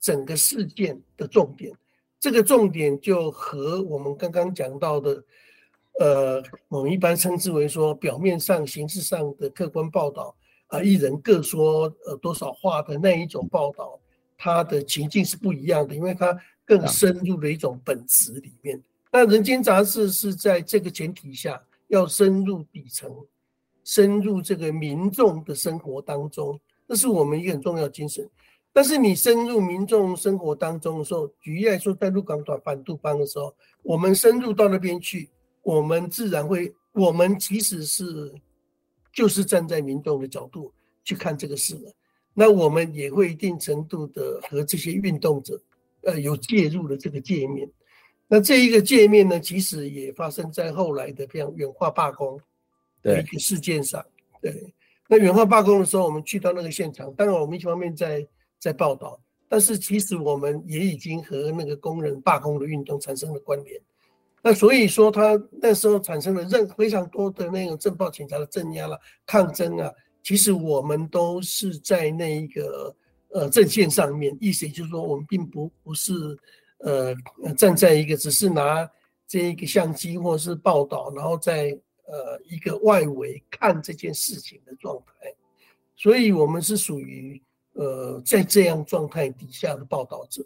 [0.00, 1.72] 整个事件的重点。
[2.20, 5.24] 这个重点就和我们刚刚讲到的，
[6.00, 10.34] 呃，我们一般称之为说表面上、形式上的客观报道
[10.66, 13.98] 啊，一人各说呃多少话的那一种报道，
[14.36, 18.82] 它的情境是不一样的，因为它更深入的一种本质里面。
[19.10, 23.10] 那《人间杂志》是在这个前提下，要深入底层，
[23.82, 28.28] 深入这个民众的生活当中，这是我们一个很重要精神。
[28.70, 35.30] 但是你深入民众生活当中的时候，举例来说，在鹿港短反杜邦的时候，我们深入到那边去，
[35.62, 38.32] 我们自然会，我们其实是
[39.12, 40.70] 就是站在民众的角度
[41.02, 41.92] 去看这个事了。
[42.34, 45.60] 那我们也会一定程度的和这些运动者，
[46.02, 47.68] 呃，有介入的这个界面。
[48.28, 52.38] 那这一个界面呢，其实也发生在后来的这样远化罢工
[53.02, 54.04] 的一个事件上。
[54.40, 54.74] 对，对，
[55.08, 58.26] 那远化罢工的时候，我们去到那个现场，当然我们一方面在
[58.58, 59.18] 在报道，
[59.48, 63.80] 但是其实我们也已经和那个工人罢工的运动产生了关联。
[64.42, 69.90] 那所以说，他那时候产生了任非常多的那种政报警察的镇压了、抗争啊，
[70.22, 72.94] 其实我们都是在那一个
[73.30, 76.12] 呃阵线上面，意思也就是说，我们并不不是
[76.78, 77.14] 呃
[77.56, 78.90] 站在一个只是拿
[79.26, 85.34] 这一个相机或是报道，然后在呃一个外围看这件事情的状态，
[85.96, 87.42] 所以我们是属于
[87.74, 90.42] 呃在这样状态底下的报道者，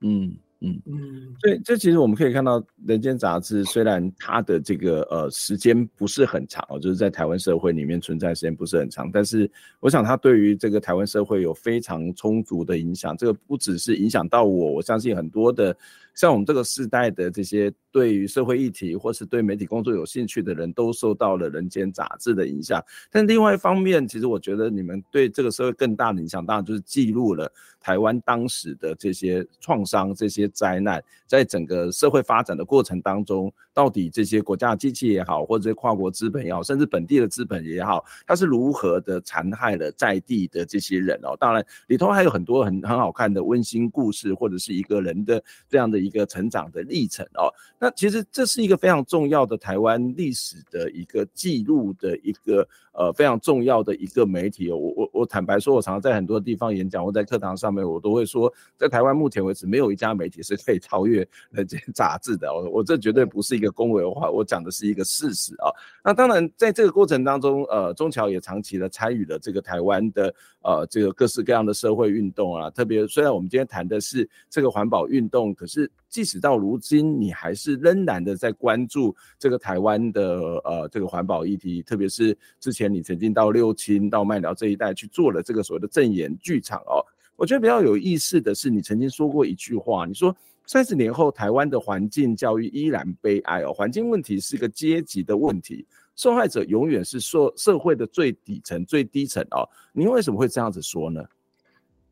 [0.00, 0.36] 嗯。
[0.60, 9.50] 嗯嗯，所以这其实我们可以看到，《人间杂志》虽然它的这个呃时间不是很长哦，就是在台湾社会里面存在时间不是很长，但是
[9.80, 13.16] 我想它对于这个台湾社会有非常充足的影响。
[13.16, 15.76] 这个不只是影响到我，我相信很多的。
[16.16, 41.36] 像我们这个时代的这些对于社会议题或是对媒体工作有兴趣的人都受到了《人间杂志》的影响，但另外一方面，其实我觉得你们对这个社会更大的影响，当然就是记录了台湾当时的这些创伤、这些灾难，在整个社会发展的过程当中，到底这些国家机器也好，或者跨国资本也好，甚至本地的资本也好，它是如何的残害了在地的这些人哦。
[41.38, 46.06] 当然里头还有很多很很好看的温馨故事，或者是一个人的这样的。
[46.06, 47.50] 一个成长的历程哦，
[47.80, 52.64] 那其实这是一个非常重要的台湾历史的一个记录的一个
[52.96, 54.70] 呃非常重要的一个媒体。
[54.72, 62.52] 我我我坦白说，我常常在很多地方演讲，或在课堂上面，我都会说，在台湾目前为止，没有一家媒体是可以超越《人间杂志》的。
[62.52, 65.70] 我我这绝对不是一个恭维的话，我讲的是一个事实啊。
[66.02, 72.70] 那当然，在这个过程当中，呃，中桥也长期的参与了这个台湾的呃这个各式各样的社会运动啊。
[72.70, 80.22] 特别虽然我们今天谈的是这个环保运动，可是即使到如今，你还是仍然的在关注这个台湾的
[80.64, 87.04] 呃这个环保议题，特别是之前你曾经到六轻、到麦寮这一带去做了这个所谓的证言剧场哦。
[87.36, 99.68] 我觉得比较有意思的是，你曾经说过一句话，你说三十年后台湾的环境教育依然悲哀哦，环境问题是一个阶级的问题，受害者永远是社社会的最底层、最低层哦。
[99.92, 101.22] 您为什么会这样子说呢？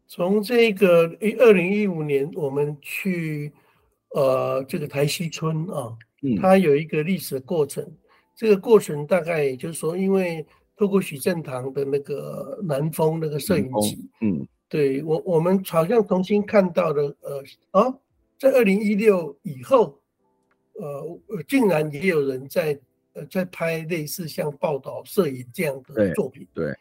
[0.07, 3.51] 从这个一二零一五年我们去。
[4.15, 5.93] 呃，这个台西村啊，
[6.41, 7.83] 它有一个历史的过程。
[7.83, 7.97] 嗯、
[8.37, 10.47] 这个过程大概也就是说，因为
[10.77, 17.43] 透过许正堂的那个南风那个摄影机，嗯，对我我们好像重新看到了，呃
[17.73, 17.93] 啊，
[18.39, 19.99] 在二零一六以后，
[20.75, 22.79] 呃，竟然也有人在
[23.15, 26.47] 呃在拍类似像报道摄影这样的作品。
[26.55, 26.77] 对，对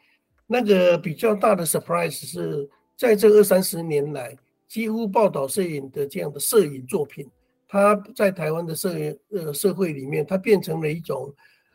[0.46, 4.36] 那个比较大的 surprise 是在这二三十年来。
[4.74, 7.30] 几乎报道摄影的这样的摄影作品，
[7.68, 11.32] 它在台湾的摄影呃社会里面，它变成了一种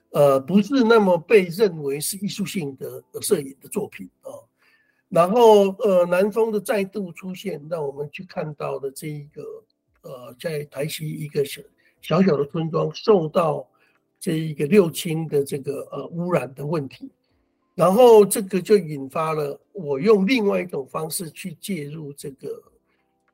[0.10, 4.28] 呃不是那么被认为是艺术性的摄影的作品啊。
[5.08, 9.43] 然后呃南风的再度出现，让我们去看到的这一个
[10.02, 11.62] 呃在台西一个小
[12.02, 13.66] 小小的村庄受到
[14.20, 17.10] 这一个六轻的这个呃污染的问题。
[17.76, 22.62] 然后这个就引发了我用另外一种方式去介入这个。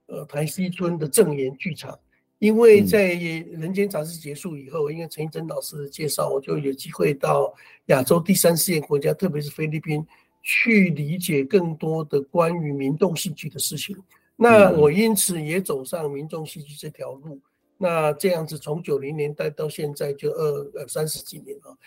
[0.08, 1.98] 呃，台西村的正言剧场，
[2.40, 3.16] 因为在
[3.60, 7.54] 《人间杂志》结束以后，因为陈义贞老师的介绍，我就有机会到
[7.88, 10.06] 亚洲第三世界国家，特别是菲律宾，
[10.44, 13.98] 去理解更多的关于民众戏剧的事情。
[14.36, 17.40] 那我因此也走上民众戏剧这条路。
[17.78, 21.78] 那这样子，从九零年代到现在，就二呃三十几年了。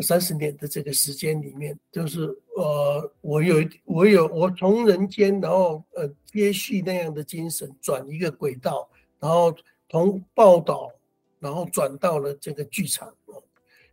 [0.00, 2.22] 三十年的这个时间里面，就是
[2.56, 8.88] 呃，我有我有我从人间，然后呃接续那样的精神，转一个轨道，
[9.18, 9.54] 然后
[9.88, 10.90] 从报道，
[11.40, 13.12] 然后转到了这个剧场。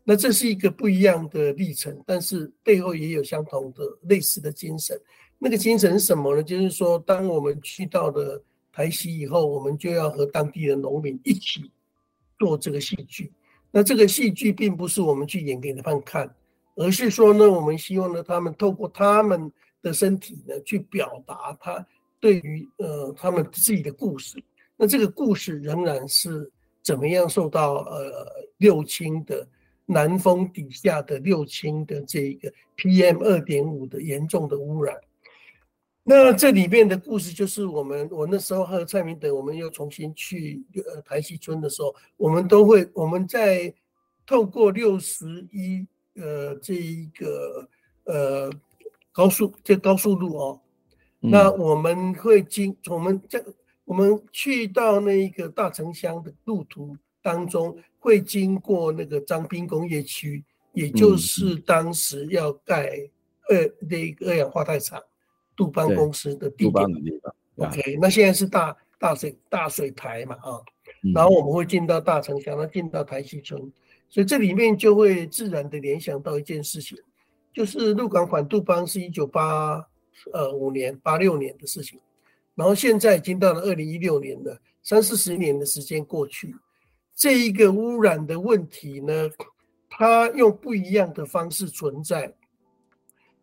[0.08, 4.96] 那这是一个不一样的历程，但是背后也有相同的类似的精神。
[5.40, 6.44] 那个精神是什么呢？
[6.44, 8.40] 就是说，当我们去到了
[8.72, 11.72] 台西以后，我们就要和当地的农民一起
[12.38, 13.32] 做这个戏剧。
[13.76, 16.34] 那这个戏剧并不是我们去演给他们看，
[16.78, 19.52] 而是说呢，我们希望呢，他们透过他们
[19.82, 21.86] 的身体呢，去表达他
[22.18, 24.42] 对于呃他们自己的故事。
[24.78, 26.50] 那这个故事仍然是
[26.82, 29.46] 怎么样受到呃六轻的
[29.86, 34.96] 南风底下的六轻的这个 PM 二点五的严重的污染。
[36.08, 43.74] 那这里面的故事就是我们，我那时候和蔡明德，我们又重新去呃台西村的时候，我们都会我们在
[44.24, 47.68] 透过六十一呃这一个
[48.04, 48.52] 呃
[49.12, 50.62] 高速这高速路哦，
[51.22, 53.44] 嗯、那我们会经我们在
[53.84, 60.44] 我们去到那个大城乡的路途当中，会经过那个张滨工业区，
[60.74, 62.92] 也就是当时要盖
[63.50, 65.02] 二那个二氧化碳厂。
[65.56, 66.86] 杜邦公司的地方
[67.58, 70.60] ，OK，那现在是大大水大水台嘛啊，
[71.14, 73.60] 然后我们会进到大城乡，那进到台西村，
[74.10, 76.98] 所以这里面就会自然的联想到一件事情，
[77.54, 79.86] 就是鹿港反杜邦是一九八
[80.34, 82.00] 呃五年八六年的事情，
[82.56, 86.56] 然后现在已经到了二零一六年了，三四十年的时间过去，
[87.16, 89.30] 这一个污染的问题呢，
[89.90, 92.34] 它用不一样的方式存在，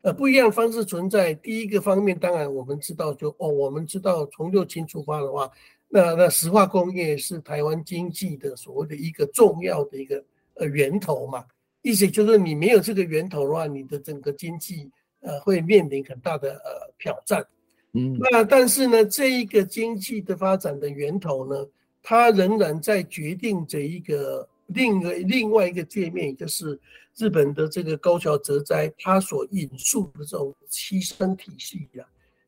[0.02, 1.32] 呃，不一样方式存在。
[1.34, 5.50] 第一个方面，当然我们知道就，就哦，我们知道从六轻出发的话，
[5.88, 10.22] 那那石化工业是台湾经济的所谓的一个重要的一个
[10.54, 11.44] 呃源头嘛。
[11.82, 14.90] 意思就是你没有这个源头的话，你的整个经济
[15.20, 17.44] 呃会面临很大的呃挑战。
[17.92, 21.66] 嗯，那但是呢，这一个经济的发展的源头呢，
[22.02, 26.80] 它仍然在决定着一个另一个另外一个界面，就是
[27.16, 32.04] 日本的这个高桥哲哉他所引述的这种牺牲体系呀。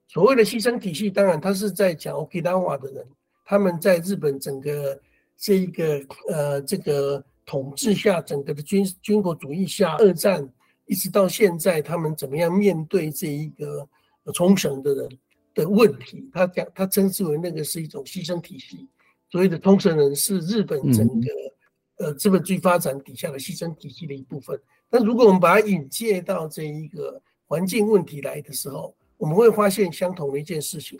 [0.08, 3.06] 所谓的牺牲体系，当然他是在讲 Okinawa 的人，
[3.44, 5.00] 他们在日本整个
[5.36, 7.24] 这一个呃这个。
[7.46, 10.50] 统治下，整个的军军国主义下，二战
[10.86, 13.86] 一直到现在，他们怎么样面对这一个
[14.32, 15.08] 冲绳的人
[15.52, 16.26] 的问题？
[16.32, 18.88] 他讲，他称之为那个是一种牺牲体系。
[19.30, 21.28] 所谓的冲绳人是日本整个
[21.98, 24.60] 呃资本主义发展底下的牺牲体系的一部分。
[24.90, 30.98] 但如果我们把它引介到这一个环境问题来的时候，我们会发现相同的一件事情。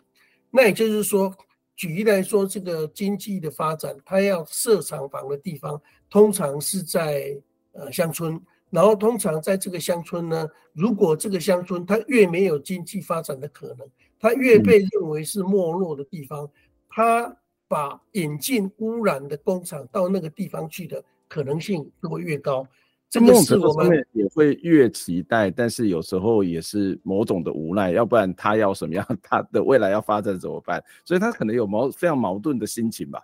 [0.51, 1.35] 那也就是说。
[1.77, 7.37] 举例来说，这个经济的发展，它要设厂房的地方，通常是在
[7.73, 8.41] 呃乡村。
[8.71, 13.79] 然后，通常在这个乡村呢，如果这个乡村它越没有经济发展的可能，
[14.21, 16.49] 它越被认为是没落的地方，
[16.89, 17.37] 它
[17.69, 22.67] 把引进污染的工厂到那个地方去的可能性就会越高。
[23.11, 30.83] 这个是我们也会越期待，但是有时候也是某种的无奈，要不然他要什么样，他的未来要发展怎么办？
[31.05, 33.23] 所以他可能有矛非常矛盾的心情吧。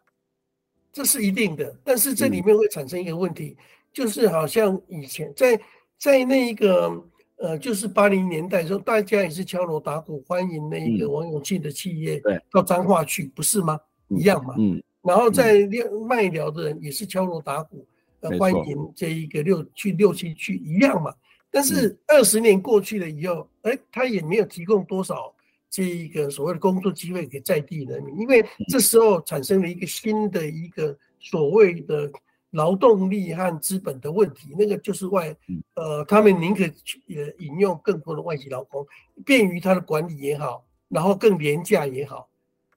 [0.93, 5.61] 这是一定的，但是这里面会产生一个问题，嗯、就是好像以前在
[5.99, 6.93] 在那一个
[7.37, 12.23] 呃，就是八零年代的时候，大家也是敲锣打鼓欢迎那一个王永庆的企业
[12.53, 13.81] 到彰化去，嗯、不是吗？
[14.11, 14.55] 一样嘛。
[14.59, 14.83] 嗯。
[15.03, 15.67] 然后在
[16.07, 17.87] 卖寮的人也是敲锣打鼓。
[18.23, 21.11] 呃，欢迎这一个六去六七去一样嘛，
[21.51, 25.35] 但是二十年过去了以后，哎、嗯，他也没有提供多少
[25.71, 32.13] 这一个所谓的工作机会给在地人民，因为这时候产生了一个新的一个所谓的
[32.51, 35.35] 劳动力和资本的问题，那个就是外，
[35.77, 38.87] 呃，他们宁可去呃引用更多的外籍劳工，
[39.25, 42.29] 便于他的管理也好，然后更廉价也好。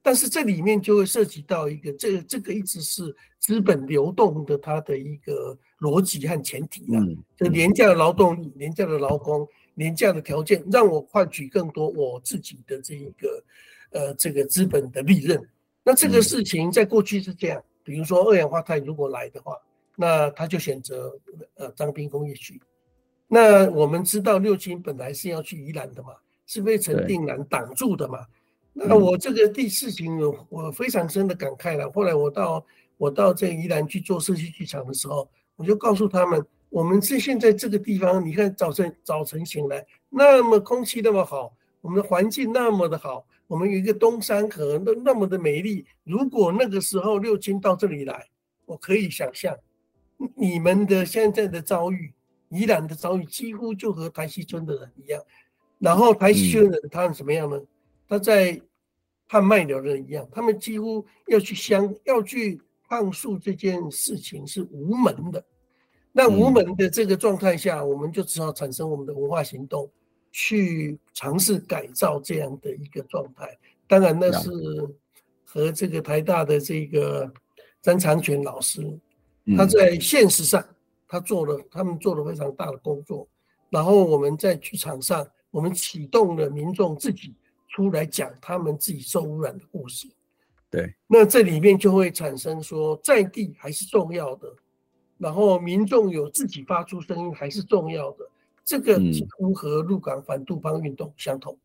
[0.05, 6.99] 但是这里面就会涉及到一个，这个这个一直是资本流动的它的一个逻辑和前提啊，
[7.37, 13.43] 就廉价的劳动力、廉价的劳工、廉价的条件，让我换取更多我自己的这一个，
[13.91, 15.41] 呃，这个资本的利润。
[15.85, 19.57] 那这个事情在过去是这样，比如说二氧化碳如果来的话，
[19.95, 21.17] 那他就选择
[21.55, 22.61] 呃张滨工业区。
[23.25, 26.09] 那我们知道六轻本来是要去宜兰的嘛，
[26.45, 28.19] 是被陈定南挡住的嘛。
[28.73, 31.89] 那我这个第四情有我非常深的感慨了。
[31.91, 32.65] 后来我到
[32.97, 45.85] 我到这宜兰去做社区剧场的时候，我就告诉他们，我们是现在这个地方，你看早晨早晨醒来，那么空气那么好，我们的环境那么的好，我们有一个东山河那那么的美丽。
[46.03, 48.27] 如果那个时候六亲到这里来，
[48.65, 49.55] 我可以想象，
[50.35, 52.11] 你们的现在的遭遇，
[52.49, 55.21] 宜兰的遭遇几乎就和台西村的人一样。
[55.77, 57.61] 然后台西村的人他们怎么样呢？
[58.13, 58.61] 他在
[59.27, 65.43] 和麦寮的人一样，他们几乎要去相要去抗诉这件事情是无门的。
[66.11, 69.89] 那无门的这个状态下，我们就只好产生我们的文化行动，
[70.31, 73.57] 去尝试改造这样的一个状态。
[73.87, 74.51] 当然，那是
[75.43, 77.33] 和这个台大的这个
[77.81, 78.87] 詹长全老师，
[79.57, 80.63] 他在现实上
[81.07, 83.27] 他做了，他们做了非常大的工作。
[83.71, 87.33] 然后我们在剧场上，我们启动了民众自己。
[87.73, 90.07] 出来讲他们自己受污染的故事，
[90.69, 94.47] 对，那这里面就会产生说在地还是重要的，
[95.17, 98.17] 然后民众有自己发出声音还是重要的，
[98.63, 101.57] 这个几乎和入港反杜邦运动相同。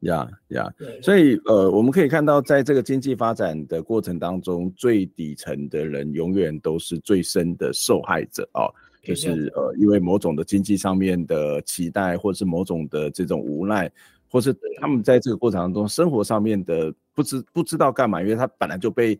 [0.00, 0.68] 呀呀，
[1.00, 13.92] 所以呃，我们可以看到，在这个经济发展的过程当中，最底层的人永远都是最深的受害者啊、哦，就是呃，因为某种的经济上面的期待，或者是某种的这种无奈。
[14.30, 19.18] 或是他们在这个过程当中生活上面的不知不知道干嘛，因为他本来就被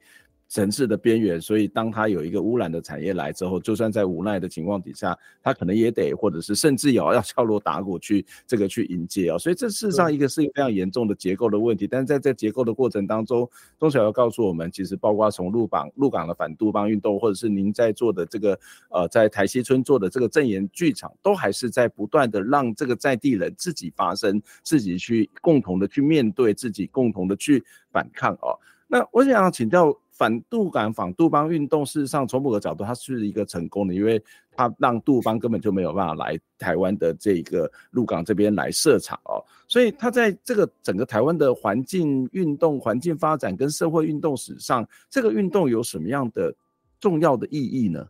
[0.50, 9.38] 城市的边缘，所以当它有一个污染的产业来之后，就算在无奈的情况底下，它可能也得，或者是甚至有 要敲锣打鼓去这个去迎接啊。
[9.38, 11.86] 所以这事实上一个是一个非常严重的结构的问题。
[11.86, 13.48] 但是在这结构的过程当中，
[13.78, 28.58] 宗侨要告诉我们，其实包括从入港入港的反杜邦运动，或者是您在做的这个呃在台西村做的这个证言剧场，都还是在不断的让这个在地人自己发声，自己去共同的去面对，自己共同的去反抗哦。
[28.88, 29.96] 那我想请教。
[30.20, 46.54] 反杜港、反杜邦运动，事实上从某个角度，它是一个成功的，因为它让杜邦根本就没有办法来台湾的这个鹿港这边来设厂哦，所以它在这个整个台湾的环境运动、环境发展跟社会运动史上，这个运动有什么样的
[47.00, 48.06] 重要的意义呢？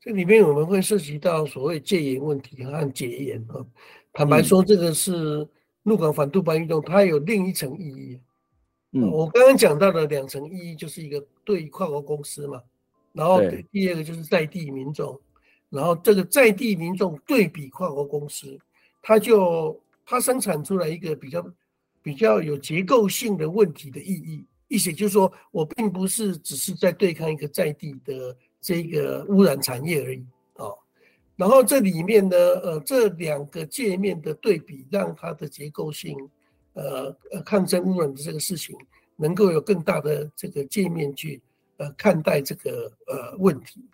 [0.00, 3.64] 这里面我们会涉及到所谓戒严问题和解严啊。
[4.12, 5.46] 坦白说，这个是
[5.84, 8.18] 鹿港反杜邦运动，它有另一层意义。
[8.94, 12.60] 嗯，我刚刚讲到的两层意义，就是一个对跨国公司嘛，
[13.14, 13.40] 然后
[13.70, 15.18] 第二个就是在地民众，
[15.70, 18.58] 然后这个在地民众对比跨国公司，
[19.00, 21.46] 它就它生产出来一个比较
[22.02, 30.22] 比较有结构性的问题的意义，意思就是说我并不是只是在对抗一个在地的这个污染产业而已
[30.56, 30.68] 啊，
[31.36, 36.14] 然后这里面呢，呃，这两个界面的对比，让它的结构性。
[36.74, 38.76] 呃呃，抗争污染的这个事情，
[39.16, 41.40] 能够有更大的这个界面去
[41.76, 43.84] 呃看待这个呃问题，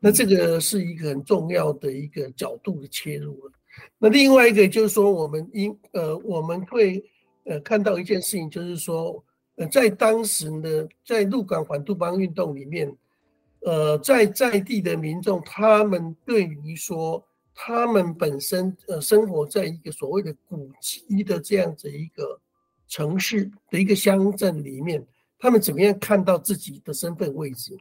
[0.00, 3.52] 那这个是一个很重要的一个角度的切入了。
[3.98, 7.04] 那另外一个就是说，我们因呃我们会
[7.44, 9.24] 呃看到一件事情，就是说
[9.56, 12.96] 呃在当时呢，在鹿港反杜邦运动里面，
[13.60, 17.24] 呃在在地的民众，他们对于说。
[17.54, 22.40] 他们本身呃生活在一个所谓的古迹的这样子一个
[22.88, 25.06] 城市的一个乡镇里面，
[25.38, 27.76] 他们怎么样看到自己的身份位置？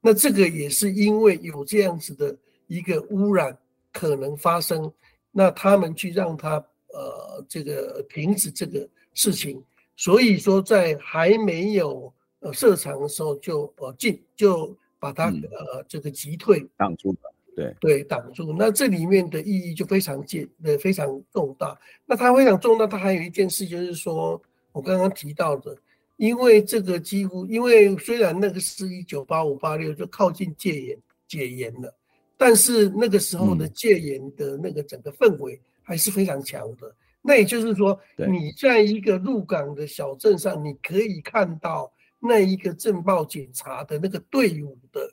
[0.00, 2.36] 那这个也是因为有这样子的
[2.66, 3.56] 一个污染
[3.92, 4.92] 可能发生，
[5.30, 6.56] 那他们去让他
[6.88, 9.62] 呃这个停止这个事情，
[9.96, 17.31] 所以说在还没有呃设厂的时候就呃进就把它呃这个击退挡住了。
[17.54, 18.54] 对对，挡住。
[18.58, 21.78] 那这里面的意义就非常介呃非常重大。
[22.06, 24.40] 那它非常重大，它还有一件事就是说，
[24.72, 25.76] 我刚刚提到的，
[26.16, 30.98] 因为这个几乎，因为虽然那个是一九八五八六就靠近戒严
[31.28, 31.94] 解严了，
[32.38, 36.88] 但是那个时候的戒严的那个整个氛围还是非常强的。
[36.88, 45.06] 嗯、那也就是说，你在一个入港的小镇上，你可以看到那一个镇暴警察的那个队伍的。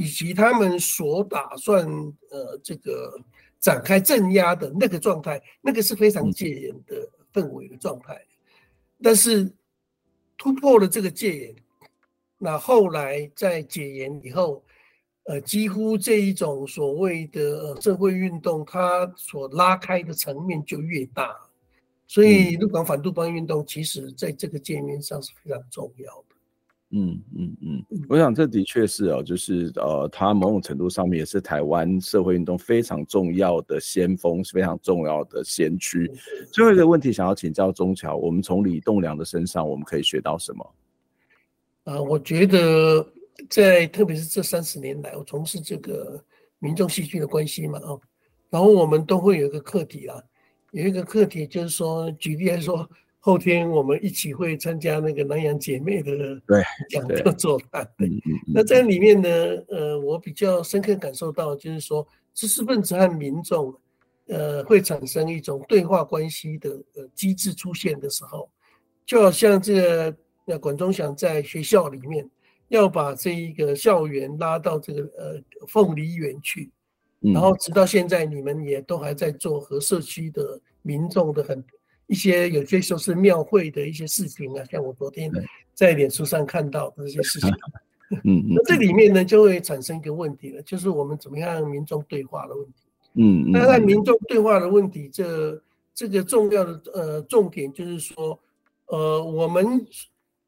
[0.00, 1.86] 以及他们所打算
[2.30, 3.20] 呃这个
[3.58, 8.18] 展开镇压的那个状态，那个是非常戒严的氛围的状态。
[9.02, 9.52] 但是
[10.38, 11.54] 突破了这个戒严，
[12.38, 14.64] 那后来在解严以后，
[15.24, 21.36] 呃，几乎这一种所谓的社会运动，它所拉开的层面就越大。
[22.06, 26.29] 所以鹿港反杜邦运动，其实在这个界面上是非常重要的。
[26.92, 36.10] 嗯嗯嗯，我想这的确是哦，就是呃，它某种程度上面也是台湾社会运动非常重要的先锋，是非常重要的先驱。
[36.52, 40.74] 最后一个问题想要请教钟桥，我们从李栋梁的身上我们可以学到什么？
[41.84, 43.06] 呃，我觉得
[43.48, 46.20] 在特别是这三十年来，我从事这个
[46.58, 48.00] 民众戏剧的关系嘛，哦，
[48.50, 50.20] 然后我们都会有一个课题啊，
[50.72, 52.88] 有一个课题就是说，举例来说。
[53.22, 56.40] 后天我们一起会参加那个南洋姐妹的
[56.88, 57.86] 讲座座谈。
[58.46, 59.28] 那在里面呢，
[59.68, 63.74] 呃，我比较深刻感受到，就是说知识分子和民众，
[64.28, 68.50] 呃，会产生一种对话关系的呃机制出现的时候，
[69.04, 70.16] 就好像这个
[70.46, 72.26] 那管中祥在学校里面
[72.68, 76.70] 要把这一个校园拉到这个呃凤梨园去，
[77.20, 81.62] 然后直到现在你们也都还在做和社区的民众的很。
[82.10, 85.30] 一些有些时候是庙会的一些事情啊，像我昨天
[85.72, 87.48] 在脸书上看到的这些事情，
[88.24, 92.72] 嗯，那这里面呢就会产生一个问题了，就是我们怎么样民众对话的问题，
[93.14, 95.62] 嗯，那在民众对话的问题，这
[95.94, 98.36] 这个重要的呃重点就是说，
[98.86, 99.86] 呃，我们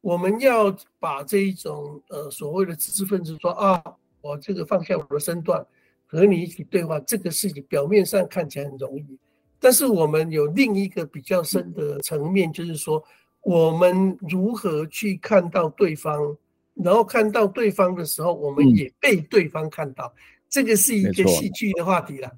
[0.01, 3.81] 我们要把这一种呃所谓的知识分子说啊，
[4.19, 5.65] 我这个放下我的身段
[6.07, 9.17] 和你一起对话，这个事情表面上看起来很容易。
[9.63, 13.01] 但是我们有另一个比较深的层面，就是说，
[13.43, 16.35] 我们如何去看到对方，
[16.73, 20.13] 然后看到对方的时候，我们也被对方看到，
[20.49, 22.29] 这个是一个戏剧的话题了。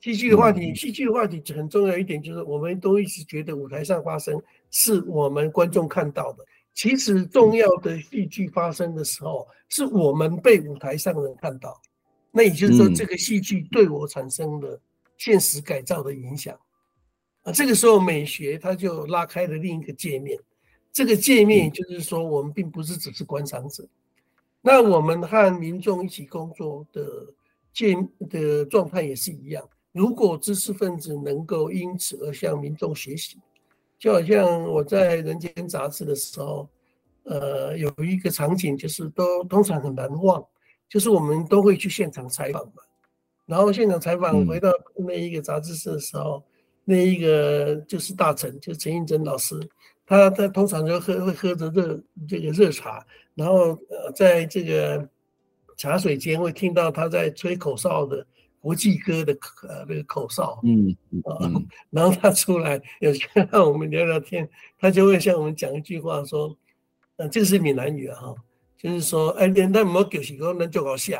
[0.00, 4.36] 戏剧的话题，戏剧的话题很重要一点，就是我们都一直觉得舞台上发生
[4.72, 6.44] 是我们观众看到的，
[6.74, 11.80] 其实重要的戏剧发生的时候，是我们被舞台上的人看到。
[12.32, 14.80] 那也就是说，这个戏剧对我产生了
[15.20, 16.58] 现实改造的影响。
[17.42, 20.40] 啊，这个时候美学它就拉开了另一个界面。
[20.90, 23.86] 这个界面就是说，我们并不是只是观赏者。
[24.62, 27.02] 那我们和民众一起工作的
[27.70, 27.94] 界
[28.30, 29.62] 的状态也是一样。
[29.92, 33.38] 如果知识分子能够因此而向民众学习，
[33.98, 36.66] 就好像我在《人间》杂志的时候，
[37.24, 40.42] 呃，有一个场景就是都通常很难忘，
[40.88, 42.82] 就是我们都会去现场采访嘛。
[43.50, 46.40] 然后现场采访回到那一个杂志社的时候，
[46.84, 49.58] 那一个就是大陈，就是陈映真老师。
[50.06, 55.08] 他他通常就喝会喝着热这个热茶，然后呃在这个
[55.76, 58.26] 茶水间会听到他在吹口哨的
[58.60, 59.32] 国际歌的
[59.68, 61.38] 呃那个口哨，嗯啊，
[61.90, 63.12] 然后他出来有
[63.50, 64.48] 让我们聊聊天，
[64.78, 66.56] 他就会向我们讲一句话说，
[67.16, 68.34] 呃这个是闽南语啊哈，
[68.76, 71.16] 就是说哎连咱唔好就是讲咱足够写，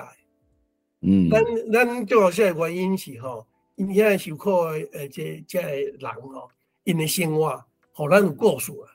[1.03, 3.45] 嗯，咱咱足够写的原因是哈，
[3.77, 6.49] 因为现在受苦的呃这这人哈，
[6.85, 7.65] 因为生活。
[7.93, 8.87] 好难有故事啊，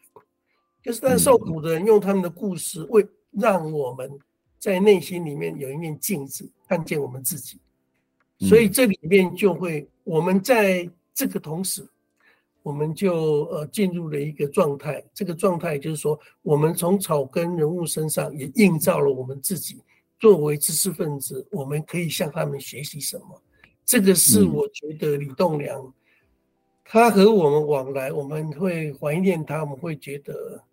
[0.82, 4.10] 就是但受苦的人用他们的故事为让我们
[4.58, 7.60] 在内心里面有一面镜子，看见我们自己。
[8.40, 11.88] 所以这里面就会，我们在这个同时，
[12.64, 15.04] 我们就呃进入了一个状态。
[15.14, 19.84] 这个状态就是说，我们从草根人物身上也映照了我们自己。
[20.20, 23.42] 作为知识分子，我们可以向他们学习什么？
[23.86, 25.94] 这个是我觉得李栋梁。
[26.84, 30.64] 他和我们往来，我们会怀念他，我们会觉得，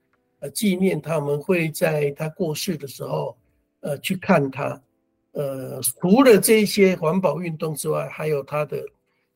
[0.40, 3.36] 呃，纪念他，我们会在他过世的时候，
[3.80, 4.80] 呃，去看他。
[5.32, 8.84] 呃，除了这些环保运动之外，还有他的，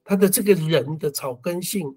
[0.04, 1.88] 他的这个人的草根性，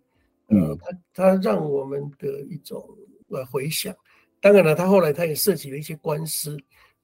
[0.47, 2.82] 呃，他他让我们的一种
[3.28, 3.93] 呃回想。
[4.39, 6.57] 当然了，他后来他也涉及了一些官司，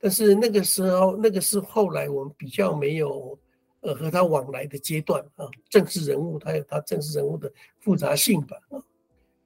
[0.06, 3.36] 但是那个时候，那个是后来我们比较没有。
[3.82, 8.82] 呃，和他往来的阶段啊，政治人物他有他政治人物的复杂性吧啊，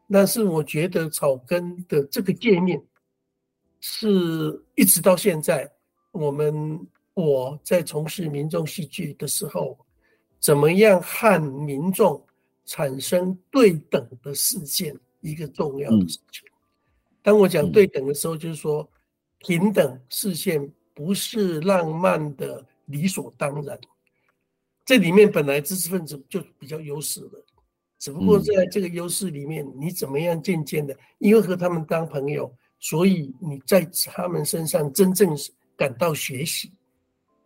[0.10, 2.82] 但是我觉得草根的这个界面，
[3.82, 5.70] 是一直到现在，
[6.14, 9.78] 我们我在从事民众戏剧的时候，
[10.40, 12.26] 怎么样和民众
[12.64, 16.48] 产生对等的事件，一个重要的事情。
[17.22, 18.90] 当我讲对等的时候，就是说
[19.40, 23.80] 平等视线不是浪漫的理所当然。
[24.86, 27.46] 这里面本来知识分子就比较优势了，
[28.00, 35.38] 只不过在这个优势里面，你怎么样渐渐的，因为和他们当朋友，所以你在他们身上真正
[35.78, 36.72] 感到学习。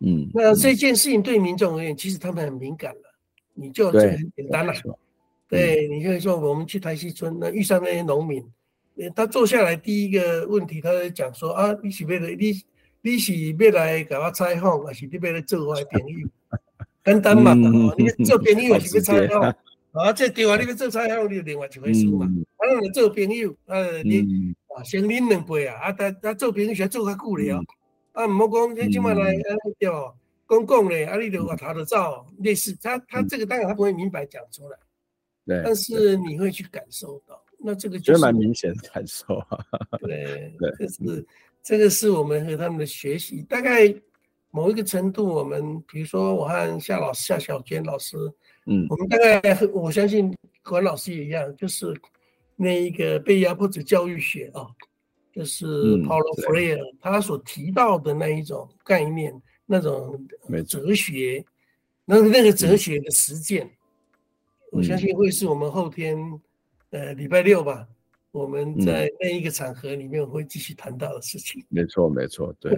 [0.00, 3.14] 嗯，那这件事情对民众而言，其实他们很敏感了。
[3.52, 4.72] 你就这很简单了，
[5.48, 8.44] 对，你可以说我们去台西村，那遇上那些农民，
[9.14, 12.52] 他坐下来第一个问题，他就讲说啊，你是要来，你
[13.02, 16.28] 你是要来给我采访，还是你要来做我的朋友？
[17.04, 17.52] 简单嘛，
[17.98, 19.42] 你做朋友是要采访，
[19.92, 22.26] 啊，这对啊，你要做采访，你就另外一回事嘛。
[22.56, 27.62] 啊，你做朋友，呃，你啊，先恁两辈啊，啊，但但做朋友是做较久了，
[28.12, 30.14] 啊，唔好讲你今晚来，啊，对哦，
[30.48, 34.78] 讲讲嘞，啊，你就话他的照，类似他他这个当然他不会明白讲出来，
[35.44, 39.58] 对，但是你会去感受到，那这个就是蛮明显的感受啊，
[40.02, 41.26] 对，这是
[41.62, 43.94] 这个是我们和他们的学习，大概。
[44.56, 48.16] 某一个程度，我们比如说我和夏老师、夏小娟老师，
[48.66, 51.92] 嗯，我们大概我相信管老师也一样，就是
[52.54, 54.64] 那一个被压迫者教育学啊，
[55.32, 55.66] 就是
[56.04, 59.34] Paulo Freire 他所提到的那一种概念，
[59.66, 60.24] 那种
[60.68, 61.44] 哲学，
[62.04, 63.68] 那那个哲学的实践，
[64.70, 66.16] 我相信会是我们后天
[66.94, 67.88] 呃礼拜六吧，
[68.30, 71.60] 我们在那一个场合里面会继续谈到的事情。
[71.68, 72.72] 没错，没错，对。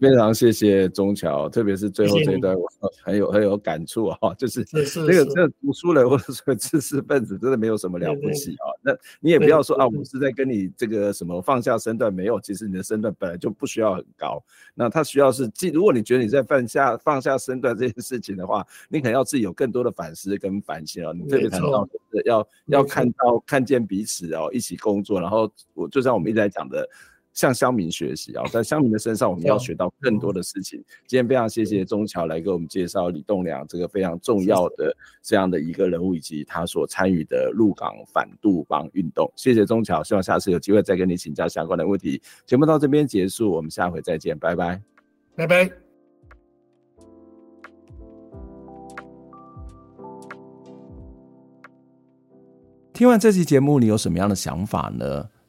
[0.00, 2.68] 非常谢谢钟桥，特别是最后这一段，我
[3.02, 8.66] 很有很有感触啊， 就是这个这个读书人或者说知识分子真的没有什么了不起啊。
[8.82, 14.42] 那你也不要说啊，我是在跟你这个什么放下身段，没有，其实你的身段本来就不需要很高。
[14.74, 21.12] 那他需要是，既如果你觉得你在放下放下身段这件事情的话，你可能要自己有更多的反思跟反省啊。
[21.12, 21.88] 你特别谈到
[22.24, 26.88] 要要看到看见彼此哦，一起工作，然后我就像我们一直在讲的。
[27.34, 30.82] 向乡民学习啊，在乡民的身上，我们要学到更多的事情。
[31.06, 39.30] 今天非常谢谢中桥来给我们介绍李栋梁这个非常重要的这样的一个人物，以及他所参与的鹿港反杜邦运动。
[39.34, 42.22] 谢谢中桥，希望下次有机会再跟你请教相关的问题。
[42.46, 44.80] 节目到这边结束，我们下回再见，拜拜，
[45.34, 45.70] 拜拜。
[52.92, 55.28] 听完这期节目，你有什么样的想法呢？